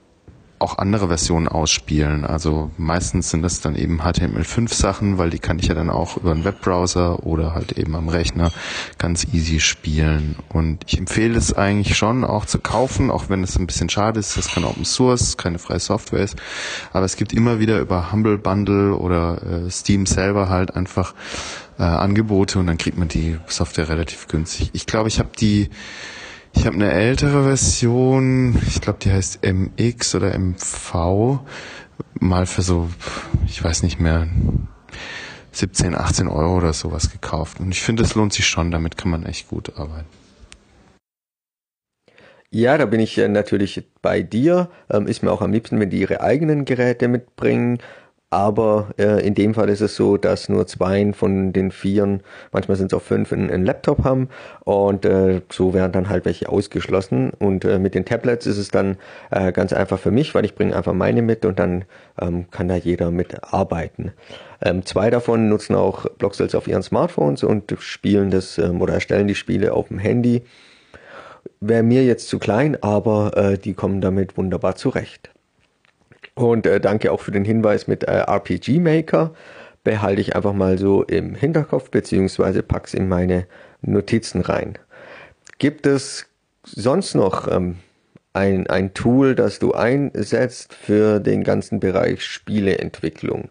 [0.58, 2.24] auch andere Versionen ausspielen.
[2.24, 6.16] Also meistens sind das dann eben HTML5 Sachen, weil die kann ich ja dann auch
[6.16, 8.52] über einen Webbrowser oder halt eben am Rechner
[8.98, 10.36] ganz easy spielen.
[10.48, 14.18] Und ich empfehle es eigentlich schon auch zu kaufen, auch wenn es ein bisschen schade
[14.20, 16.36] ist, dass kein Open Source, keine freie Software ist.
[16.92, 21.14] Aber es gibt immer wieder über Humble Bundle oder äh, Steam selber halt einfach
[21.78, 24.70] äh, Angebote und dann kriegt man die Software relativ günstig.
[24.72, 25.68] Ich glaube, ich habe die
[26.56, 31.40] ich habe eine ältere Version, ich glaube, die heißt MX oder MV,
[32.18, 32.88] mal für so,
[33.46, 34.26] ich weiß nicht mehr,
[35.52, 37.60] 17, 18 Euro oder sowas gekauft.
[37.60, 40.08] Und ich finde, es lohnt sich schon, damit kann man echt gut arbeiten.
[42.50, 44.70] Ja, da bin ich äh, natürlich bei dir.
[44.90, 47.78] Ähm, ist mir auch am liebsten, wenn die ihre eigenen Geräte mitbringen.
[48.36, 52.20] Aber äh, in dem Fall ist es so, dass nur zwei von den vieren,
[52.52, 54.28] manchmal sind es auch fünf, einen, Laptop haben
[54.62, 57.30] und äh, so werden dann halt welche ausgeschlossen.
[57.38, 58.98] Und äh, mit den Tablets ist es dann
[59.30, 61.86] äh, ganz einfach für mich, weil ich bringe einfach meine mit und dann
[62.20, 64.12] ähm, kann da jeder mitarbeiten.
[64.60, 69.28] Ähm, zwei davon nutzen auch Blockcells auf ihren Smartphones und spielen das ähm, oder erstellen
[69.28, 70.42] die Spiele auf dem Handy.
[71.60, 75.30] Wäre mir jetzt zu klein, aber äh, die kommen damit wunderbar zurecht.
[76.36, 79.32] Und äh, danke auch für den Hinweis mit äh, RPG Maker.
[79.82, 83.46] Behalte ich einfach mal so im Hinterkopf, beziehungsweise pack's in meine
[83.80, 84.78] Notizen rein.
[85.58, 86.26] Gibt es
[86.62, 87.76] sonst noch ähm,
[88.34, 93.48] ein, ein Tool, das du einsetzt für den ganzen Bereich Spieleentwicklung?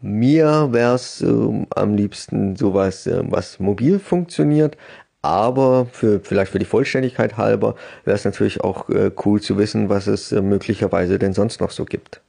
[0.00, 4.78] Mir wäre es ähm, am liebsten sowas, äh, was mobil funktioniert,
[5.22, 9.88] aber für, vielleicht für die Vollständigkeit halber wäre es natürlich auch äh, cool zu wissen,
[9.88, 12.20] was es äh, möglicherweise denn sonst noch so gibt.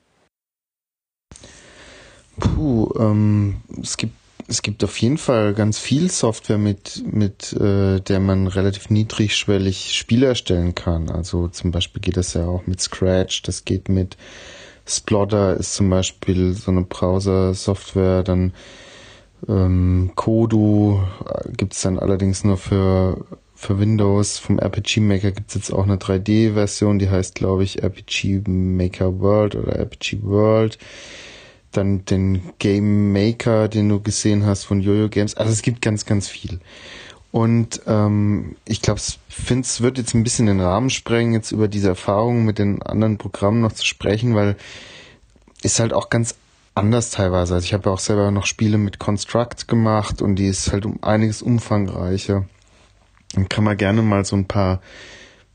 [2.40, 4.16] Puh, ähm, es gibt
[4.48, 9.96] es gibt auf jeden Fall ganz viel Software, mit, mit äh, der man relativ niedrigschwellig
[9.96, 11.10] Spiele erstellen kann.
[11.10, 14.18] Also zum Beispiel geht das ja auch mit Scratch, das geht mit
[14.86, 18.54] Splotter ist zum Beispiel so eine Browser-Software, dann
[19.48, 23.26] ähm, Kodu äh, gibt's dann allerdings nur für,
[23.56, 24.38] für Windows.
[24.38, 29.56] Vom RPG Maker gibt's jetzt auch eine 3D-Version, die heißt, glaube ich, RPG Maker World
[29.56, 30.78] oder RPG World.
[31.72, 35.36] Dann den Game Maker, den du gesehen hast von Yoyo Games.
[35.36, 36.60] Also es gibt ganz, ganz viel.
[37.32, 41.88] Und ähm, ich glaube, es wird jetzt ein bisschen den Rahmen sprengen, jetzt über diese
[41.88, 44.58] Erfahrungen mit den anderen Programmen noch zu sprechen, weil
[45.64, 46.36] ist halt auch ganz
[46.76, 47.56] anders teilweise.
[47.56, 50.86] Also ich habe ja auch selber noch Spiele mit Construct gemacht und die ist halt
[50.86, 52.46] um einiges umfangreicher.
[53.34, 54.82] Dann kann man gerne mal so ein paar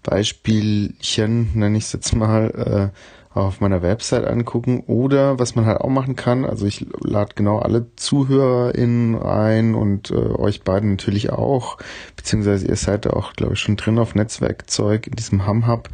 [0.03, 2.99] Beispielchen, nenne ich es jetzt mal, äh,
[3.37, 4.83] auf meiner Website angucken.
[4.87, 10.11] Oder was man halt auch machen kann, also ich lade genau alle ZuhörerInnen ein und
[10.11, 11.77] äh, euch beiden natürlich auch,
[12.17, 15.91] beziehungsweise ihr seid da auch, glaube ich, schon drin auf Netzwerkzeug in diesem HumHub,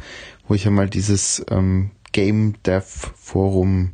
[0.47, 3.91] wo ich ja mal dieses ähm, Game Dev Forum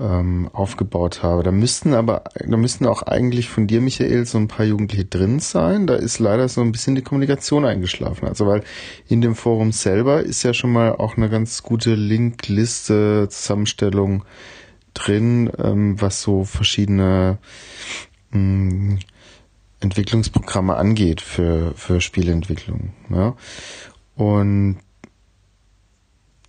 [0.00, 1.42] ähm, aufgebaut habe.
[1.42, 5.40] Da müssten aber, da müssten auch eigentlich von dir, Michael, so ein paar Jugendliche drin
[5.40, 5.86] sein.
[5.86, 8.28] Da ist leider so ein bisschen die Kommunikation eingeschlafen.
[8.28, 8.62] Also weil
[9.08, 14.24] in dem Forum selber ist ja schon mal auch eine ganz gute Linkliste, Zusammenstellung
[14.94, 17.38] drin, ähm, was so verschiedene
[18.30, 18.98] mh, hm,
[19.80, 22.92] Entwicklungsprogramme angeht für, für Spieleentwicklung.
[23.10, 23.36] Ja.
[24.16, 24.78] Und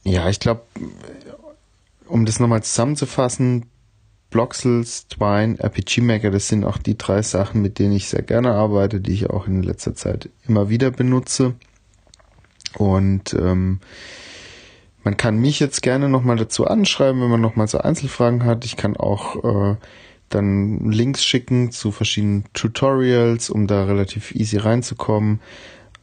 [0.04, 0.62] ja, ich glaube,
[2.10, 3.66] um das nochmal zusammenzufassen,
[4.30, 8.52] Bloxels, Twine, RPG Maker, das sind auch die drei Sachen, mit denen ich sehr gerne
[8.52, 11.56] arbeite, die ich auch in letzter Zeit immer wieder benutze.
[12.78, 13.80] Und ähm,
[15.04, 18.66] man kann mich jetzt gerne nochmal dazu anschreiben, wenn man nochmal so Einzelfragen hat.
[18.66, 19.78] Ich kann auch äh,
[20.30, 25.40] dann Links schicken zu verschiedenen Tutorials, um da relativ easy reinzukommen.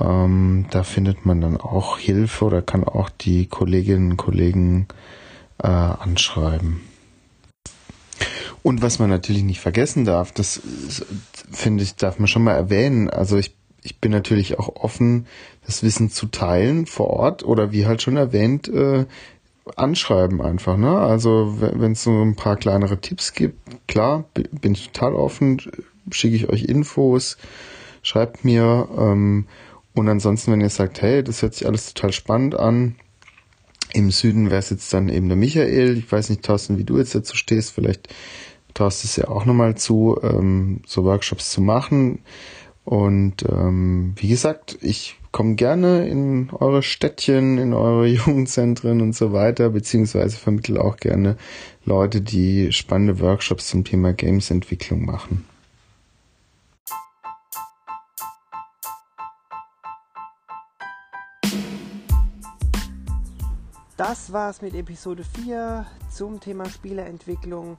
[0.00, 4.88] Ähm, da findet man dann auch Hilfe oder kann auch die Kolleginnen und Kollegen
[5.62, 6.80] äh, anschreiben.
[8.62, 10.62] Und was man natürlich nicht vergessen darf, das
[11.50, 13.10] finde ich, darf man schon mal erwähnen.
[13.10, 15.26] Also ich ich bin natürlich auch offen,
[15.66, 19.06] das Wissen zu teilen vor Ort oder wie halt schon erwähnt, äh,
[19.76, 20.76] anschreiben einfach.
[20.76, 20.98] Ne?
[20.98, 25.60] Also wenn es so ein paar kleinere Tipps gibt, klar, bin ich total offen,
[26.10, 27.36] schicke ich euch Infos,
[28.02, 28.88] schreibt mir.
[28.96, 29.46] Ähm,
[29.94, 32.96] und ansonsten, wenn ihr sagt, hey, das hört sich alles total spannend an,
[33.92, 35.98] im Süden wäre es jetzt dann eben der Michael.
[35.98, 37.72] Ich weiß nicht, Thorsten, wie du jetzt dazu stehst.
[37.72, 38.08] Vielleicht
[38.72, 42.20] traust du es ja auch nochmal zu, ähm, so Workshops zu machen.
[42.84, 49.32] Und ähm, wie gesagt, ich komme gerne in eure Städtchen, in eure Jugendzentren und so
[49.32, 51.36] weiter, beziehungsweise vermittle auch gerne
[51.84, 55.46] Leute, die spannende Workshops zum Thema Games-Entwicklung machen.
[63.96, 67.76] Das war's mit Episode 4 zum Thema Spieleentwicklung.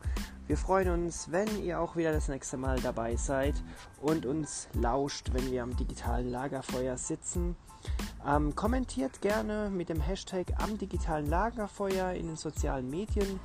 [0.53, 3.55] Wir freuen uns, wenn ihr auch wieder das nächste Mal dabei seid
[3.99, 7.55] und uns lauscht, wenn wir am digitalen Lagerfeuer sitzen.
[8.23, 13.39] Ähm, kommentiert gerne mit dem Hashtag am digitalen Lagerfeuer in den sozialen Medien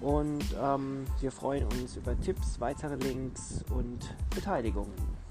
[0.00, 5.21] und ähm, wir freuen uns über Tipps, weitere Links und Beteiligungen.